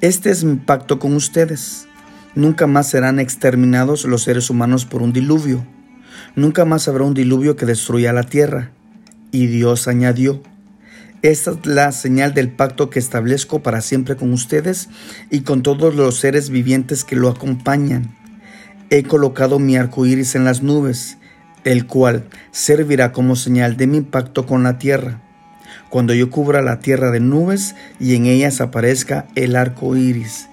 Este 0.00 0.30
es 0.30 0.44
mi 0.44 0.56
pacto 0.56 0.98
con 0.98 1.14
ustedes. 1.14 1.88
Nunca 2.34 2.66
más 2.66 2.88
serán 2.88 3.18
exterminados 3.18 4.04
los 4.04 4.22
seres 4.22 4.50
humanos 4.50 4.84
por 4.84 5.02
un 5.02 5.12
diluvio. 5.12 5.66
Nunca 6.34 6.64
más 6.64 6.88
habrá 6.88 7.04
un 7.04 7.14
diluvio 7.14 7.56
que 7.56 7.66
destruya 7.66 8.12
la 8.12 8.24
tierra. 8.24 8.70
Y 9.32 9.46
Dios 9.46 9.88
añadió, 9.88 10.42
esta 11.22 11.52
es 11.52 11.66
la 11.66 11.92
señal 11.92 12.34
del 12.34 12.50
pacto 12.50 12.90
que 12.90 12.98
establezco 12.98 13.62
para 13.62 13.80
siempre 13.80 14.16
con 14.16 14.32
ustedes 14.32 14.88
y 15.30 15.40
con 15.40 15.62
todos 15.62 15.94
los 15.94 16.20
seres 16.20 16.50
vivientes 16.50 17.04
que 17.04 17.16
lo 17.16 17.28
acompañan 17.28 18.16
he 18.90 19.02
colocado 19.02 19.58
mi 19.58 19.76
arco 19.76 20.06
iris 20.06 20.34
en 20.34 20.44
las 20.44 20.62
nubes, 20.62 21.18
el 21.64 21.86
cual 21.86 22.28
servirá 22.52 23.12
como 23.12 23.36
señal 23.36 23.76
de 23.76 23.86
mi 23.86 24.00
pacto 24.00 24.46
con 24.46 24.62
la 24.62 24.78
tierra. 24.78 25.22
Cuando 25.88 26.14
yo 26.14 26.30
cubra 26.30 26.62
la 26.62 26.80
tierra 26.80 27.10
de 27.10 27.20
nubes 27.20 27.74
y 28.00 28.14
en 28.14 28.26
ellas 28.26 28.60
aparezca 28.60 29.26
el 29.34 29.56
arco 29.56 29.96
iris. 29.96 30.48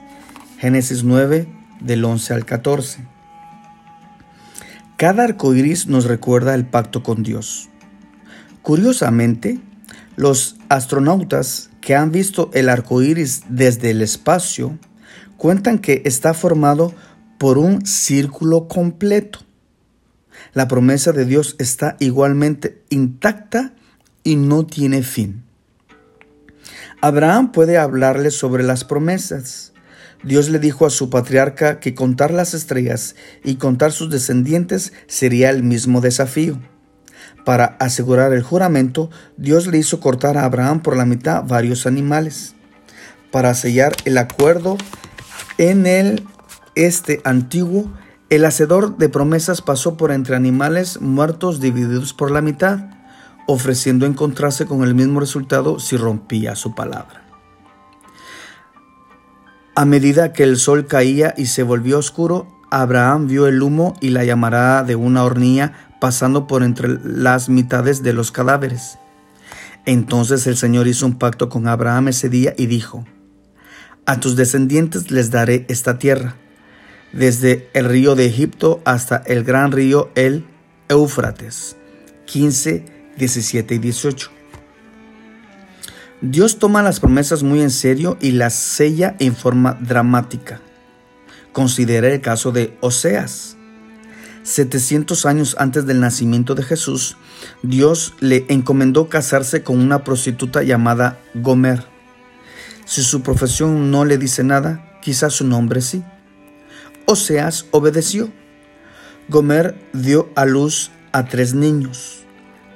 Génesis 0.60 1.04
9, 1.04 1.48
del 1.82 2.06
11 2.06 2.34
al 2.34 2.46
14. 2.46 3.06
Cada 4.98 5.24
arco 5.24 5.54
iris 5.54 5.88
nos 5.88 6.06
recuerda 6.06 6.56
el 6.56 6.66
pacto 6.66 7.04
con 7.04 7.24
Dios. 7.24 7.70
Curiosamente, 8.62 9.60
los 10.16 10.58
astronautas 10.70 11.70
que 11.82 11.96
han 11.96 12.12
visto 12.12 12.50
el 12.54 12.70
arco 12.70 13.02
iris 13.02 13.42
desde 13.50 13.92
el 13.92 14.02
espacio 14.02 14.78
cuentan 15.38 15.80
que 15.80 16.04
está 16.06 16.34
formado 16.34 16.94
por 17.38 17.58
un 17.58 17.86
círculo 17.86 18.70
completo. 18.70 19.40
La 20.54 20.68
promesa 20.70 21.12
de 21.12 21.25
Dios 21.25 21.56
está 21.60 21.98
igualmente 22.00 22.84
intacta 22.90 23.74
y 24.24 24.36
no 24.36 24.65
tiene 24.65 25.03
fin. 25.03 25.44
Abraham 27.01 27.51
puede 27.51 27.77
hablarle 27.77 28.32
sobre 28.32 28.63
las 28.63 28.86
promesas. 28.86 29.74
Dios 30.24 30.50
le 30.50 30.60
dijo 30.60 30.86
a 30.86 30.89
su 30.89 31.10
patriarca 31.10 31.80
que 31.80 31.94
contar 31.94 32.32
las 32.32 32.53
estrellas 32.53 33.15
y 33.44 33.56
contar 33.56 33.92
sus 33.92 34.10
descendientes 34.10 34.94
sería 35.08 35.50
el 35.50 35.63
mismo 35.63 36.00
desafío. 36.00 36.60
Para 37.44 37.65
asegurar 37.80 38.32
el 38.32 38.42
juramento, 38.42 39.10
Dios 39.36 39.68
le 39.68 39.77
hizo 39.77 40.00
cortar 40.00 40.38
a 40.38 40.46
Abraham 40.46 40.82
por 40.82 40.96
la 40.96 41.06
mitad 41.06 41.44
varios 41.44 41.86
animales. 41.86 42.56
Para 43.32 43.53
sellar 43.53 43.94
el 44.06 44.18
acuerdo 44.18 44.77
en 45.58 45.86
el 45.86 46.24
este 46.75 47.20
antiguo, 47.25 47.92
el 48.30 48.46
hacedor 48.46 48.98
de 48.98 49.10
promesas 49.10 49.62
pasó 49.62 49.98
por 49.98 50.12
entre 50.12 50.36
animales 50.36 51.01
muertos 51.01 51.60
divididos 51.60 52.13
por 52.13 52.32
la 52.32 52.42
mitad, 52.42 52.80
ofreciendo 53.47 54.05
encontrarse 54.05 54.65
con 54.65 54.83
el 54.83 54.95
mismo 54.95 55.19
resultado 55.19 55.79
si 55.79 55.97
rompía 55.97 56.55
su 56.55 56.75
palabra. 56.75 57.23
A 59.75 59.85
medida 59.85 60.33
que 60.33 60.43
el 60.43 60.57
sol 60.57 60.85
caía 60.85 61.33
y 61.35 61.47
se 61.47 61.63
volvió 61.63 61.97
oscuro, 61.97 62.47
Abraham 62.69 63.27
vio 63.27 63.47
el 63.47 63.62
humo 63.62 63.95
y 64.01 64.09
la 64.09 64.23
llamarada 64.23 64.83
de 64.83 64.95
una 64.95 65.23
hornilla 65.23 65.89
pasando 66.00 66.47
por 66.47 66.63
entre 66.63 67.00
las 67.03 67.50
mitades 67.50 68.03
de 68.03 68.13
los 68.13 68.31
cadáveres. 68.31 69.00
Entonces 69.85 70.47
el 70.47 70.57
Señor 70.57 70.88
hizo 70.88 71.05
un 71.05 71.17
pacto 71.17 71.50
con 71.50 71.67
Abraham 71.67 72.09
ese 72.09 72.29
día 72.29 72.53
y 72.57 72.67
dijo, 72.67 73.05
A 74.05 74.19
tus 74.19 74.35
descendientes 74.35 75.12
les 75.12 75.31
daré 75.31 75.65
esta 75.69 75.97
tierra, 75.97 76.35
desde 77.12 77.69
el 77.73 77.85
río 77.85 78.15
de 78.15 78.25
Egipto 78.25 78.81
hasta 78.85 79.17
el 79.25 79.43
gran 79.43 79.71
río 79.71 80.12
el 80.15 80.45
Éufrates. 80.88 81.77
15, 82.25 82.85
17 83.17 83.75
y 83.75 83.77
18. 83.79 84.32
Dios 86.22 86.58
toma 86.58 86.82
las 86.82 87.00
promesas 87.00 87.43
muy 87.43 87.62
en 87.62 87.70
serio 87.70 88.17
y 88.22 88.32
las 88.32 88.53
sella 88.53 89.15
en 89.20 89.36
forma 89.36 89.74
dramática. 89.82 90.62
Considera 91.51 92.08
el 92.08 92.22
caso 92.22 92.51
de 92.51 92.77
Oseas. 92.79 93.58
700 94.43 95.25
años 95.25 95.55
antes 95.60 95.86
del 95.86 96.00
nacimiento 96.00 96.55
de 96.55 96.63
Jesús, 96.63 97.17
Dios 97.62 98.13
le 98.20 98.46
encomendó 98.50 99.08
casarse 99.10 99.63
con 99.63 99.79
una 99.79 100.03
prostituta 100.03 100.63
llamada 100.63 101.20
Gomer. 101.34 101.86
Si 102.86 103.03
su 103.03 103.22
profesión 103.22 103.91
no 103.91 104.03
le 104.03 104.17
dice 104.17 104.43
nada, 104.43 105.00
quizás 105.01 105.34
su 105.34 105.46
nombre 105.46 105.82
sí. 105.82 106.03
Oseas 107.05 107.65
obedeció. 107.72 108.32
Gomer 109.29 109.75
dio 109.93 110.29
a 110.36 110.46
luz 110.46 110.91
a 111.13 111.25
tres 111.25 111.53
niños, 111.53 112.23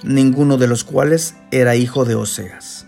ninguno 0.03 0.57
de 0.57 0.67
los 0.67 0.83
cuales 0.83 1.35
era 1.51 1.75
hijo 1.75 2.05
de 2.05 2.15
Oseas. 2.15 2.87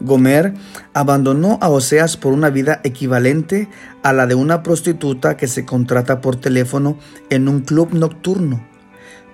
Gomer 0.00 0.54
abandonó 0.94 1.58
a 1.60 1.68
Oseas 1.68 2.16
por 2.16 2.32
una 2.32 2.50
vida 2.50 2.80
equivalente 2.84 3.68
a 4.02 4.12
la 4.12 4.26
de 4.26 4.34
una 4.34 4.62
prostituta 4.62 5.36
que 5.36 5.46
se 5.46 5.64
contrata 5.64 6.20
por 6.20 6.36
teléfono 6.36 6.98
en 7.28 7.48
un 7.48 7.60
club 7.60 7.92
nocturno, 7.92 8.66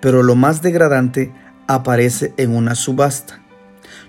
pero 0.00 0.23
lo 0.23 0.35
más 0.35 0.62
degradante 0.62 1.33
aparece 1.68 2.35
en 2.37 2.54
una 2.54 2.75
subasta, 2.75 3.40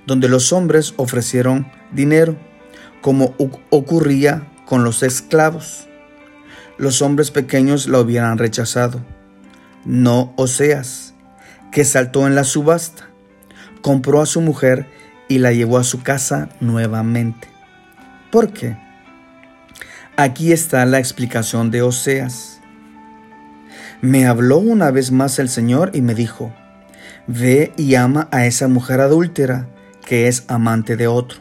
donde 0.07 0.29
los 0.29 0.51
hombres 0.51 0.93
ofrecieron 0.97 1.71
dinero, 1.91 2.35
como 3.01 3.35
ocurría 3.69 4.51
con 4.65 4.83
los 4.83 5.03
esclavos. 5.03 5.87
Los 6.77 7.01
hombres 7.01 7.31
pequeños 7.31 7.87
la 7.87 7.99
hubieran 7.99 8.37
rechazado, 8.37 9.03
no 9.85 10.33
Oseas, 10.37 11.06
que 11.71 11.85
saltó 11.85 12.27
en 12.27 12.35
la 12.35 12.43
subasta, 12.43 13.09
compró 13.81 14.21
a 14.21 14.25
su 14.25 14.41
mujer 14.41 14.87
y 15.27 15.39
la 15.39 15.51
llevó 15.51 15.77
a 15.77 15.83
su 15.83 16.01
casa 16.03 16.49
nuevamente. 16.59 17.47
¿Por 18.31 18.51
qué? 18.51 18.77
Aquí 20.15 20.51
está 20.51 20.85
la 20.85 20.99
explicación 20.99 21.71
de 21.71 21.81
Oseas. 21.81 22.59
Me 24.01 24.25
habló 24.27 24.57
una 24.57 24.91
vez 24.91 25.11
más 25.11 25.39
el 25.39 25.49
Señor 25.49 25.91
y 25.93 26.01
me 26.01 26.15
dijo, 26.15 26.53
Ve 27.27 27.73
y 27.77 27.95
ama 27.95 28.27
a 28.31 28.45
esa 28.45 28.67
mujer 28.67 29.01
adúltera 29.01 29.67
que 30.05 30.27
es 30.27 30.45
amante 30.47 30.95
de 30.95 31.07
otro. 31.07 31.39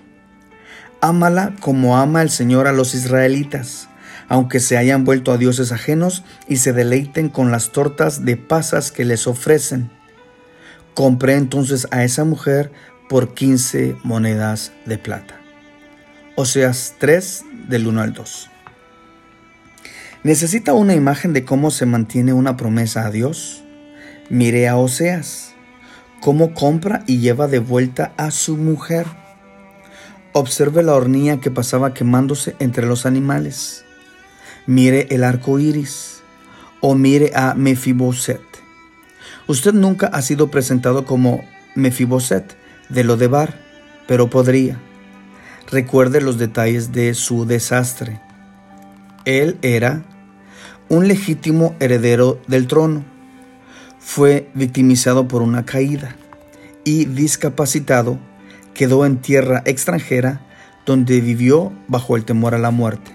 Ámala 1.00 1.55
como 1.61 1.98
ama 1.98 2.22
el 2.22 2.31
Señor 2.31 2.66
a 2.66 2.72
los 2.72 2.94
israelitas, 2.94 3.88
aunque 4.29 4.61
se 4.61 4.77
hayan 4.77 5.05
vuelto 5.05 5.33
a 5.33 5.38
dioses 5.38 5.70
ajenos 5.70 6.24
y 6.48 6.57
se 6.57 6.72
deleiten 6.72 7.29
con 7.29 7.50
las 7.50 7.70
tortas 7.70 8.24
de 8.24 8.37
pasas 8.37 8.90
que 8.90 9.05
les 9.05 9.27
ofrecen. 9.27 9.95
Compré 10.96 11.35
entonces 11.35 11.87
a 11.90 12.04
esa 12.04 12.24
mujer 12.24 12.72
por 13.11 13.35
15 13.35 13.98
monedas 14.02 14.72
de 14.87 14.96
plata. 14.96 15.38
Oseas 16.37 16.94
3 16.96 17.44
del 17.68 17.87
1 17.87 18.00
al 18.00 18.14
2. 18.14 18.50
¿Necesita 20.22 20.72
una 20.72 20.94
imagen 20.94 21.35
de 21.35 21.44
cómo 21.44 21.70
se 21.70 21.85
mantiene 21.85 22.32
una 22.32 22.56
promesa 22.56 23.04
a 23.04 23.11
Dios? 23.11 23.62
Mire 24.30 24.68
a 24.68 24.78
Oseas, 24.78 25.52
cómo 26.22 26.54
compra 26.54 27.04
y 27.06 27.18
lleva 27.18 27.46
de 27.46 27.59
vuelta 27.59 28.14
a 28.16 28.30
su 28.30 28.56
mujer. 28.56 29.04
Observe 30.32 30.82
la 30.82 30.94
hornilla 30.94 31.40
que 31.40 31.50
pasaba 31.50 31.92
quemándose 31.92 32.56
entre 32.59 32.87
los 32.87 33.04
animales. 33.04 33.85
Mire 34.66 35.09
el 35.11 35.24
arco 35.24 35.59
iris 35.59 36.22
o 36.80 36.94
mire 36.94 37.32
a 37.35 37.52
Mefiboset. 37.52 38.56
Usted 39.48 39.72
nunca 39.72 40.09
ha 40.09 40.22
sido 40.22 40.50
presentado 40.50 41.04
como 41.04 41.44
Mefiboset, 41.74 42.56
de 42.88 43.04
lo 43.04 43.16
de 43.16 43.28
Bar, 43.28 43.54
pero 44.06 44.28
podría. 44.28 44.78
Recuerde 45.70 46.20
los 46.20 46.38
detalles 46.38 46.92
de 46.92 47.14
su 47.14 47.46
desastre. 47.46 48.20
Él 49.24 49.59
era 49.62 50.04
un 50.88 51.09
legítimo 51.09 51.74
heredero 51.80 52.40
del 52.46 52.66
trono. 52.66 53.04
Fue 53.98 54.48
victimizado 54.54 55.26
por 55.26 55.42
una 55.42 55.64
caída 55.64 56.16
y 56.85 57.06
discapacitado 57.06 58.18
quedó 58.74 59.04
en 59.06 59.18
tierra 59.18 59.62
extranjera 59.64 60.40
donde 60.85 61.20
vivió 61.20 61.72
bajo 61.88 62.16
el 62.16 62.24
temor 62.24 62.54
a 62.54 62.59
la 62.59 62.70
muerte. 62.70 63.11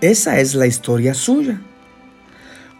Esa 0.00 0.40
es 0.40 0.54
la 0.54 0.66
historia 0.66 1.14
suya. 1.14 1.60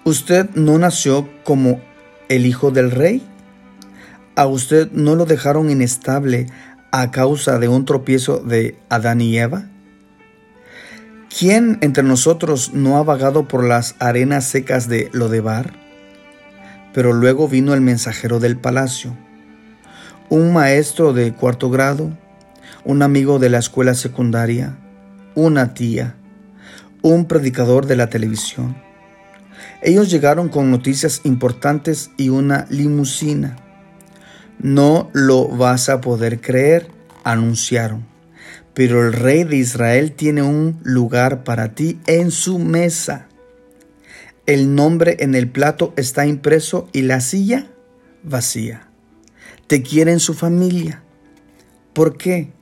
Usted 0.05 0.51
no 0.55 0.79
nació 0.79 1.29
como 1.45 1.81
el 2.29 2.47
hijo 2.47 2.71
del 2.71 2.91
rey 2.91 3.23
¿A 4.39 4.47
usted 4.47 4.93
no 4.93 5.17
lo 5.17 5.27
dejaron 5.27 5.69
inestable 5.69 6.47
a 6.93 7.11
causa 7.11 7.59
de 7.59 7.67
un 7.67 7.85
tropiezo 7.85 8.39
de 8.39 8.79
Adán 8.89 9.21
y 9.21 9.37
Eva? 9.37 9.65
¿Quién 11.37 11.79
entre 11.81 12.05
nosotros 12.05 12.73
no 12.73 12.99
ha 12.99 13.03
vagado 13.03 13.49
por 13.49 13.65
las 13.65 13.97
arenas 13.99 14.45
secas 14.45 14.89
de 14.89 15.11
Lodebar? 15.13 15.73
Pero 16.95 17.13
luego 17.15 17.49
vino 17.49 17.75
el 17.75 17.81
mensajero 17.81 18.39
del 18.39 18.57
palacio, 18.57 19.13
un 20.29 20.53
maestro 20.53 21.13
de 21.13 21.35
cuarto 21.35 21.69
grado, 21.69 22.17
un 22.85 23.03
amigo 23.03 23.41
de 23.41 23.51
la 23.51 23.59
escuela 23.59 23.95
secundaria, 23.95 24.79
una 25.35 25.75
tía, 25.75 26.15
un 27.03 27.25
predicador 27.25 27.87
de 27.87 27.97
la 27.97 28.09
televisión. 28.09 28.88
Ellos 29.81 30.11
llegaron 30.11 30.49
con 30.49 30.71
noticias 30.71 31.21
importantes 31.25 32.11
y 32.17 32.31
una 32.31 32.67
limusina. 32.69 33.57
No 34.59 35.09
lo 35.13 35.47
vas 35.47 35.89
a 35.89 36.01
poder 36.01 36.41
creer, 36.41 36.89
anunciaron. 37.23 38.07
Pero 38.75 39.07
el 39.07 39.13
rey 39.13 39.45
de 39.45 39.57
Israel 39.57 40.13
tiene 40.13 40.43
un 40.43 40.81
lugar 40.83 41.45
para 41.45 41.75
ti 41.75 42.01
en 42.07 42.33
su 42.33 42.59
mesa. 42.59 43.29
El 44.47 44.75
nombre 44.75 45.17
en 45.21 45.35
el 45.35 45.49
plato 45.49 45.93
está 45.97 46.27
impreso 46.27 46.89
y 46.93 47.03
la 47.03 47.21
silla 47.21 47.69
vacía. 48.25 48.89
Te 49.69 49.83
quiere 49.83 50.13
en 50.13 50.21
su 50.21 50.35
familia. 50.35 51.03
¿Por 51.93 52.17
qué? 52.17 52.53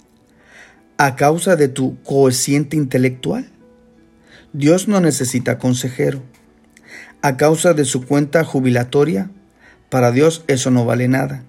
¿A 0.98 1.16
causa 1.16 1.56
de 1.56 1.68
tu 1.68 2.02
cociente 2.02 2.76
intelectual? 2.76 3.50
Dios 4.52 4.88
no 4.88 5.00
necesita 5.00 5.58
consejero. 5.58 6.22
¿A 7.26 7.36
causa 7.36 7.74
de 7.74 7.84
su 7.84 8.04
cuenta 8.04 8.44
jubilatoria? 8.44 9.30
Para 9.90 10.12
Dios 10.12 10.44
eso 10.46 10.70
no 10.70 10.84
vale 10.84 11.08
nada 11.08 11.42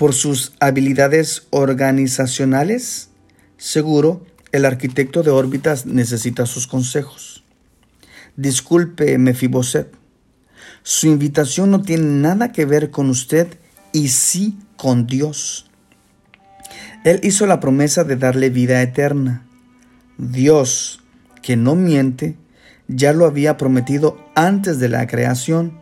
por 0.00 0.14
sus 0.14 0.54
habilidades 0.60 1.46
organizacionales? 1.50 3.10
Seguro, 3.58 4.24
el 4.50 4.64
arquitecto 4.64 5.22
de 5.22 5.30
órbitas 5.30 5.84
necesita 5.84 6.46
sus 6.46 6.66
consejos. 6.66 7.44
Disculpe, 8.34 9.18
Mefiboset. 9.18 9.92
Su 10.82 11.08
invitación 11.08 11.70
no 11.70 11.82
tiene 11.82 12.04
nada 12.04 12.50
que 12.50 12.64
ver 12.64 12.90
con 12.90 13.10
usted 13.10 13.58
y 13.92 14.08
sí 14.08 14.58
con 14.78 15.06
Dios. 15.06 15.70
Él 17.04 17.20
hizo 17.22 17.44
la 17.46 17.60
promesa 17.60 18.02
de 18.02 18.16
darle 18.16 18.48
vida 18.48 18.80
eterna. 18.80 19.46
Dios, 20.16 21.02
que 21.42 21.56
no 21.56 21.74
miente, 21.74 22.38
ya 22.88 23.12
lo 23.12 23.26
había 23.26 23.58
prometido 23.58 24.16
antes 24.46 24.78
de 24.78 24.88
la 24.88 25.06
creación. 25.06 25.80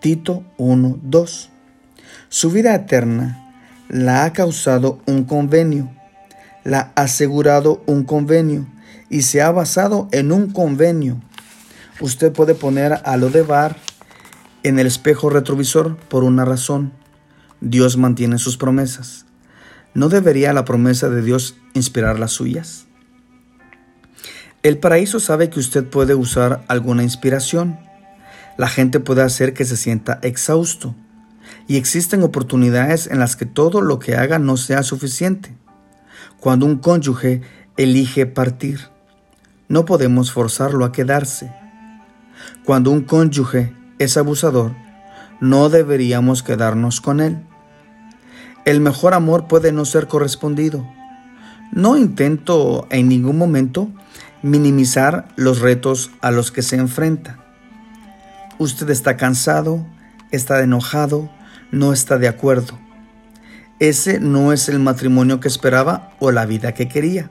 Tito 0.00 0.44
1.2. 0.58 1.48
Su 2.28 2.50
vida 2.50 2.74
eterna 2.74 3.54
la 3.88 4.24
ha 4.24 4.32
causado 4.32 5.00
un 5.06 5.24
convenio, 5.24 5.90
la 6.64 6.92
ha 6.96 7.02
asegurado 7.02 7.82
un 7.86 8.04
convenio 8.04 8.66
y 9.08 9.22
se 9.22 9.42
ha 9.42 9.50
basado 9.50 10.08
en 10.10 10.32
un 10.32 10.50
convenio. 10.50 11.20
Usted 12.00 12.32
puede 12.32 12.54
poner 12.54 13.00
a 13.04 13.16
lo 13.16 13.30
de 13.30 13.42
bar 13.42 13.76
en 14.64 14.78
el 14.78 14.86
espejo 14.86 15.30
retrovisor 15.30 15.96
por 15.96 16.24
una 16.24 16.44
razón. 16.44 16.92
Dios 17.60 17.96
mantiene 17.96 18.38
sus 18.38 18.56
promesas. 18.56 19.26
¿No 19.94 20.08
debería 20.08 20.52
la 20.52 20.64
promesa 20.64 21.08
de 21.08 21.22
Dios 21.22 21.56
inspirar 21.74 22.18
las 22.18 22.32
suyas? 22.32 22.86
El 24.62 24.78
paraíso 24.78 25.20
sabe 25.20 25.50
que 25.50 25.60
usted 25.60 25.84
puede 25.84 26.14
usar 26.14 26.64
alguna 26.68 27.02
inspiración. 27.02 27.78
La 28.56 28.68
gente 28.68 29.00
puede 29.00 29.22
hacer 29.22 29.54
que 29.54 29.64
se 29.64 29.76
sienta 29.76 30.18
exhausto. 30.22 30.94
Y 31.66 31.76
existen 31.76 32.22
oportunidades 32.22 33.06
en 33.06 33.18
las 33.18 33.36
que 33.36 33.46
todo 33.46 33.80
lo 33.80 33.98
que 33.98 34.16
haga 34.16 34.38
no 34.38 34.56
sea 34.56 34.82
suficiente. 34.82 35.54
Cuando 36.38 36.66
un 36.66 36.78
cónyuge 36.78 37.42
elige 37.76 38.26
partir, 38.26 38.80
no 39.68 39.84
podemos 39.84 40.32
forzarlo 40.32 40.84
a 40.84 40.92
quedarse. 40.92 41.52
Cuando 42.64 42.90
un 42.90 43.02
cónyuge 43.02 43.74
es 43.98 44.16
abusador, 44.16 44.72
no 45.40 45.68
deberíamos 45.68 46.42
quedarnos 46.42 47.00
con 47.00 47.20
él. 47.20 47.44
El 48.64 48.80
mejor 48.80 49.14
amor 49.14 49.48
puede 49.48 49.72
no 49.72 49.84
ser 49.84 50.06
correspondido. 50.06 50.86
No 51.72 51.96
intento 51.96 52.86
en 52.90 53.08
ningún 53.08 53.38
momento 53.38 53.90
minimizar 54.42 55.28
los 55.36 55.60
retos 55.60 56.10
a 56.20 56.30
los 56.30 56.52
que 56.52 56.62
se 56.62 56.76
enfrenta. 56.76 57.41
Usted 58.62 58.90
está 58.90 59.16
cansado, 59.16 59.84
está 60.30 60.62
enojado, 60.62 61.28
no 61.72 61.92
está 61.92 62.18
de 62.18 62.28
acuerdo. 62.28 62.78
Ese 63.80 64.20
no 64.20 64.52
es 64.52 64.68
el 64.68 64.78
matrimonio 64.78 65.40
que 65.40 65.48
esperaba 65.48 66.12
o 66.20 66.30
la 66.30 66.46
vida 66.46 66.72
que 66.72 66.86
quería. 66.86 67.28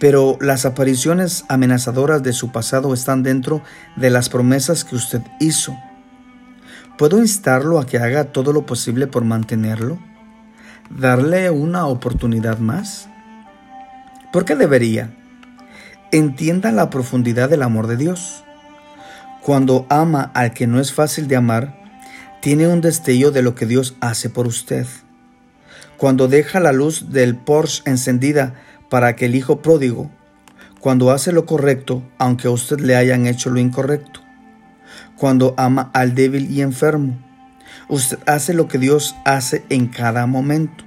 Pero 0.00 0.36
las 0.40 0.66
apariciones 0.66 1.44
amenazadoras 1.48 2.24
de 2.24 2.32
su 2.32 2.50
pasado 2.50 2.92
están 2.92 3.22
dentro 3.22 3.62
de 3.94 4.10
las 4.10 4.28
promesas 4.28 4.84
que 4.84 4.96
usted 4.96 5.22
hizo. 5.38 5.78
¿Puedo 6.98 7.20
instarlo 7.20 7.78
a 7.78 7.86
que 7.86 7.98
haga 7.98 8.32
todo 8.32 8.52
lo 8.52 8.66
posible 8.66 9.06
por 9.06 9.24
mantenerlo? 9.24 10.00
¿Darle 10.90 11.48
una 11.50 11.86
oportunidad 11.86 12.58
más? 12.58 13.08
¿Por 14.32 14.44
qué 14.44 14.56
debería? 14.56 15.14
entienda 16.10 16.70
la 16.70 16.90
profundidad 16.90 17.48
del 17.50 17.62
amor 17.62 17.86
de 17.86 17.96
Dios. 17.96 18.43
Cuando 19.44 19.84
ama 19.90 20.30
al 20.32 20.54
que 20.54 20.66
no 20.66 20.80
es 20.80 20.94
fácil 20.94 21.28
de 21.28 21.36
amar, 21.36 21.76
tiene 22.40 22.66
un 22.66 22.80
destello 22.80 23.30
de 23.30 23.42
lo 23.42 23.54
que 23.54 23.66
Dios 23.66 23.94
hace 24.00 24.30
por 24.30 24.46
usted. 24.46 24.86
Cuando 25.98 26.28
deja 26.28 26.60
la 26.60 26.72
luz 26.72 27.10
del 27.10 27.36
Porsche 27.36 27.82
encendida 27.84 28.54
para 28.88 29.16
que 29.16 29.26
el 29.26 29.34
hijo 29.34 29.60
pródigo, 29.60 30.10
cuando 30.80 31.10
hace 31.10 31.30
lo 31.30 31.44
correcto 31.44 32.02
aunque 32.16 32.48
a 32.48 32.52
usted 32.52 32.80
le 32.80 32.96
hayan 32.96 33.26
hecho 33.26 33.50
lo 33.50 33.60
incorrecto, 33.60 34.20
cuando 35.14 35.52
ama 35.58 35.90
al 35.92 36.14
débil 36.14 36.50
y 36.50 36.62
enfermo, 36.62 37.22
usted 37.90 38.18
hace 38.26 38.54
lo 38.54 38.66
que 38.66 38.78
Dios 38.78 39.14
hace 39.26 39.62
en 39.68 39.88
cada 39.88 40.24
momento. 40.24 40.84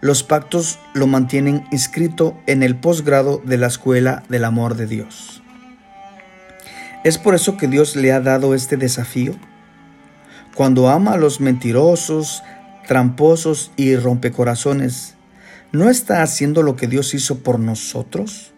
Los 0.00 0.24
pactos 0.24 0.80
lo 0.94 1.06
mantienen 1.06 1.64
inscrito 1.70 2.36
en 2.48 2.64
el 2.64 2.74
posgrado 2.74 3.40
de 3.44 3.56
la 3.56 3.68
escuela 3.68 4.24
del 4.28 4.46
amor 4.46 4.74
de 4.74 4.88
Dios. 4.88 5.41
Es 7.04 7.18
por 7.18 7.34
eso 7.34 7.56
que 7.56 7.68
Dios 7.68 7.96
le 7.96 8.12
ha 8.12 8.20
dado 8.20 8.54
este 8.54 8.76
desafío. 8.76 9.34
Cuando 10.54 10.88
ama 10.88 11.12
a 11.12 11.16
los 11.16 11.40
mentirosos, 11.40 12.42
tramposos 12.86 13.72
y 13.76 13.96
rompecorazones, 13.96 15.14
¿no 15.72 15.88
está 15.90 16.22
haciendo 16.22 16.62
lo 16.62 16.76
que 16.76 16.86
Dios 16.86 17.14
hizo 17.14 17.38
por 17.38 17.58
nosotros? 17.58 18.52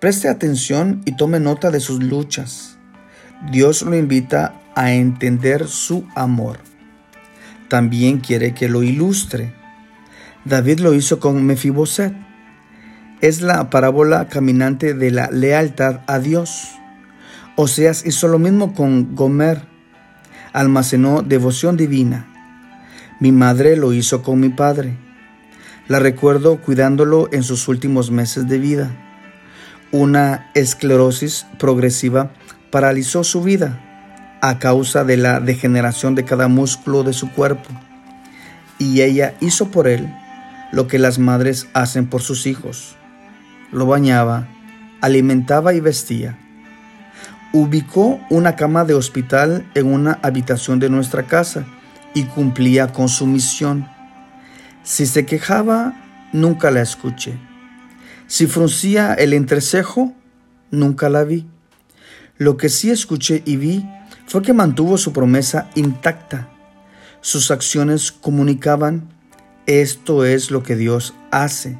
Preste 0.00 0.28
atención 0.28 1.02
y 1.04 1.16
tome 1.16 1.40
nota 1.40 1.70
de 1.70 1.80
sus 1.80 2.02
luchas. 2.02 2.78
Dios 3.50 3.82
lo 3.82 3.96
invita 3.96 4.60
a 4.74 4.92
entender 4.92 5.68
su 5.68 6.06
amor. 6.14 6.58
También 7.68 8.20
quiere 8.20 8.54
que 8.54 8.68
lo 8.68 8.82
ilustre 8.82 9.54
David 10.44 10.80
lo 10.80 10.92
hizo 10.92 11.20
con 11.20 11.42
Mefiboset. 11.46 12.12
Es 13.22 13.40
la 13.40 13.70
parábola 13.70 14.28
caminante 14.28 14.92
de 14.92 15.10
la 15.10 15.30
lealtad 15.30 16.00
a 16.06 16.18
Dios. 16.18 16.78
Oseas 17.56 18.04
hizo 18.04 18.26
lo 18.26 18.40
mismo 18.40 18.74
con 18.74 19.14
Gomer. 19.14 19.62
Almacenó 20.52 21.22
devoción 21.22 21.76
divina. 21.76 22.26
Mi 23.20 23.30
madre 23.30 23.76
lo 23.76 23.92
hizo 23.92 24.22
con 24.22 24.40
mi 24.40 24.48
padre. 24.48 24.96
La 25.86 26.00
recuerdo 26.00 26.60
cuidándolo 26.60 27.28
en 27.32 27.44
sus 27.44 27.68
últimos 27.68 28.10
meses 28.10 28.48
de 28.48 28.58
vida. 28.58 28.90
Una 29.92 30.50
esclerosis 30.54 31.46
progresiva 31.56 32.32
paralizó 32.72 33.22
su 33.22 33.40
vida 33.40 33.80
a 34.40 34.58
causa 34.58 35.04
de 35.04 35.16
la 35.16 35.38
degeneración 35.38 36.16
de 36.16 36.24
cada 36.24 36.48
músculo 36.48 37.04
de 37.04 37.12
su 37.12 37.30
cuerpo. 37.30 37.70
Y 38.80 39.02
ella 39.02 39.34
hizo 39.40 39.70
por 39.70 39.86
él 39.86 40.12
lo 40.72 40.88
que 40.88 40.98
las 40.98 41.20
madres 41.20 41.68
hacen 41.72 42.08
por 42.08 42.20
sus 42.20 42.46
hijos. 42.46 42.96
Lo 43.70 43.86
bañaba, 43.86 44.48
alimentaba 45.00 45.72
y 45.72 45.78
vestía. 45.78 46.36
Ubicó 47.56 48.18
una 48.30 48.56
cama 48.56 48.84
de 48.84 48.94
hospital 48.94 49.64
en 49.76 49.86
una 49.86 50.18
habitación 50.24 50.80
de 50.80 50.90
nuestra 50.90 51.22
casa 51.28 51.64
y 52.12 52.24
cumplía 52.24 52.88
con 52.88 53.08
su 53.08 53.28
misión. 53.28 53.88
Si 54.82 55.06
se 55.06 55.24
quejaba, 55.24 55.94
nunca 56.32 56.72
la 56.72 56.82
escuché. 56.82 57.38
Si 58.26 58.48
fruncía 58.48 59.14
el 59.14 59.32
entrecejo, 59.32 60.12
nunca 60.72 61.08
la 61.08 61.22
vi. 61.22 61.46
Lo 62.38 62.56
que 62.56 62.68
sí 62.68 62.90
escuché 62.90 63.44
y 63.46 63.54
vi 63.54 63.88
fue 64.26 64.42
que 64.42 64.52
mantuvo 64.52 64.98
su 64.98 65.12
promesa 65.12 65.70
intacta. 65.76 66.48
Sus 67.20 67.52
acciones 67.52 68.10
comunicaban 68.10 69.14
esto 69.66 70.24
es 70.24 70.50
lo 70.50 70.64
que 70.64 70.74
Dios 70.74 71.14
hace. 71.30 71.78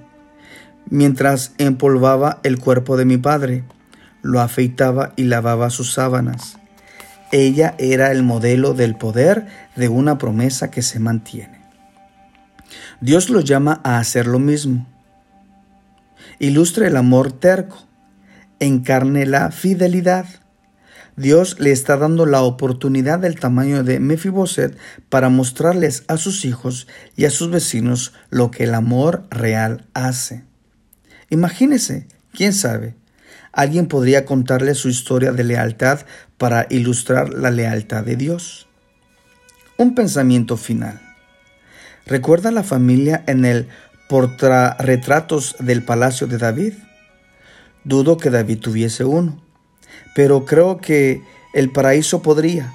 Mientras 0.88 1.52
empolvaba 1.58 2.38
el 2.44 2.60
cuerpo 2.60 2.96
de 2.96 3.06
mi 3.06 3.18
padre, 3.18 3.64
lo 4.24 4.40
afeitaba 4.40 5.12
y 5.14 5.22
lavaba 5.22 5.70
sus 5.70 5.92
sábanas. 5.92 6.58
Ella 7.30 7.76
era 7.78 8.10
el 8.10 8.24
modelo 8.24 8.74
del 8.74 8.96
poder 8.96 9.46
de 9.76 9.88
una 9.88 10.18
promesa 10.18 10.72
que 10.72 10.82
se 10.82 10.98
mantiene. 10.98 11.60
Dios 13.00 13.30
lo 13.30 13.40
llama 13.40 13.80
a 13.84 13.98
hacer 13.98 14.26
lo 14.26 14.40
mismo. 14.40 14.88
Ilustre 16.40 16.88
el 16.88 16.96
amor 16.96 17.30
terco, 17.30 17.86
encarne 18.58 19.26
la 19.26 19.52
fidelidad 19.52 20.26
Dios 21.16 21.60
le 21.60 21.70
está 21.70 21.96
dando 21.96 22.26
la 22.26 22.42
oportunidad 22.42 23.20
del 23.20 23.38
tamaño 23.38 23.84
de 23.84 24.00
Mefiboset 24.00 24.76
para 25.08 25.28
mostrarles 25.28 26.02
a 26.08 26.16
sus 26.16 26.44
hijos 26.44 26.88
y 27.14 27.24
a 27.24 27.30
sus 27.30 27.50
vecinos 27.50 28.12
lo 28.30 28.50
que 28.50 28.64
el 28.64 28.74
amor 28.74 29.24
real 29.30 29.86
hace. 29.94 30.42
Imagínese, 31.30 32.08
quién 32.32 32.52
sabe, 32.52 32.96
alguien 33.54 33.86
podría 33.86 34.24
contarle 34.24 34.74
su 34.74 34.88
historia 34.88 35.32
de 35.32 35.44
lealtad 35.44 36.00
para 36.38 36.66
ilustrar 36.70 37.32
la 37.34 37.50
lealtad 37.50 38.04
de 38.04 38.16
Dios. 38.16 38.66
Un 39.76 39.94
pensamiento 39.94 40.56
final. 40.56 41.00
¿Recuerda 42.06 42.50
la 42.50 42.62
familia 42.62 43.24
en 43.26 43.44
el 43.44 43.68
portarretratos 44.08 45.56
del 45.58 45.82
palacio 45.82 46.26
de 46.26 46.38
David? 46.38 46.74
Dudo 47.84 48.16
que 48.16 48.30
David 48.30 48.58
tuviese 48.58 49.04
uno 49.04 49.44
pero 50.14 50.44
creo 50.44 50.78
que 50.78 51.22
el 51.52 51.70
paraíso 51.70 52.22
podría. 52.22 52.72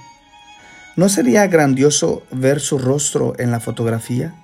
¿No 0.95 1.09
sería 1.09 1.47
grandioso 1.47 2.23
ver 2.31 2.59
su 2.59 2.77
rostro 2.77 3.33
en 3.39 3.51
la 3.51 3.59
fotografía? 3.59 4.35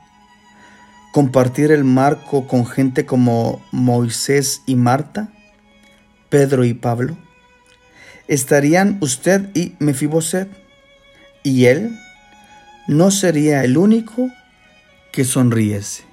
¿Compartir 1.11 1.71
el 1.71 1.83
marco 1.83 2.47
con 2.47 2.65
gente 2.65 3.05
como 3.05 3.61
Moisés 3.71 4.61
y 4.65 4.75
Marta? 4.75 5.29
¿Pedro 6.29 6.65
y 6.65 6.73
Pablo? 6.73 7.17
¿Estarían 8.27 8.97
usted 9.01 9.49
y 9.53 9.75
Mefiboset? 9.79 10.49
¿Y 11.43 11.65
él? 11.65 11.97
¿No 12.87 13.11
sería 13.11 13.63
el 13.63 13.77
único 13.77 14.29
que 15.11 15.23
sonriese? 15.23 16.03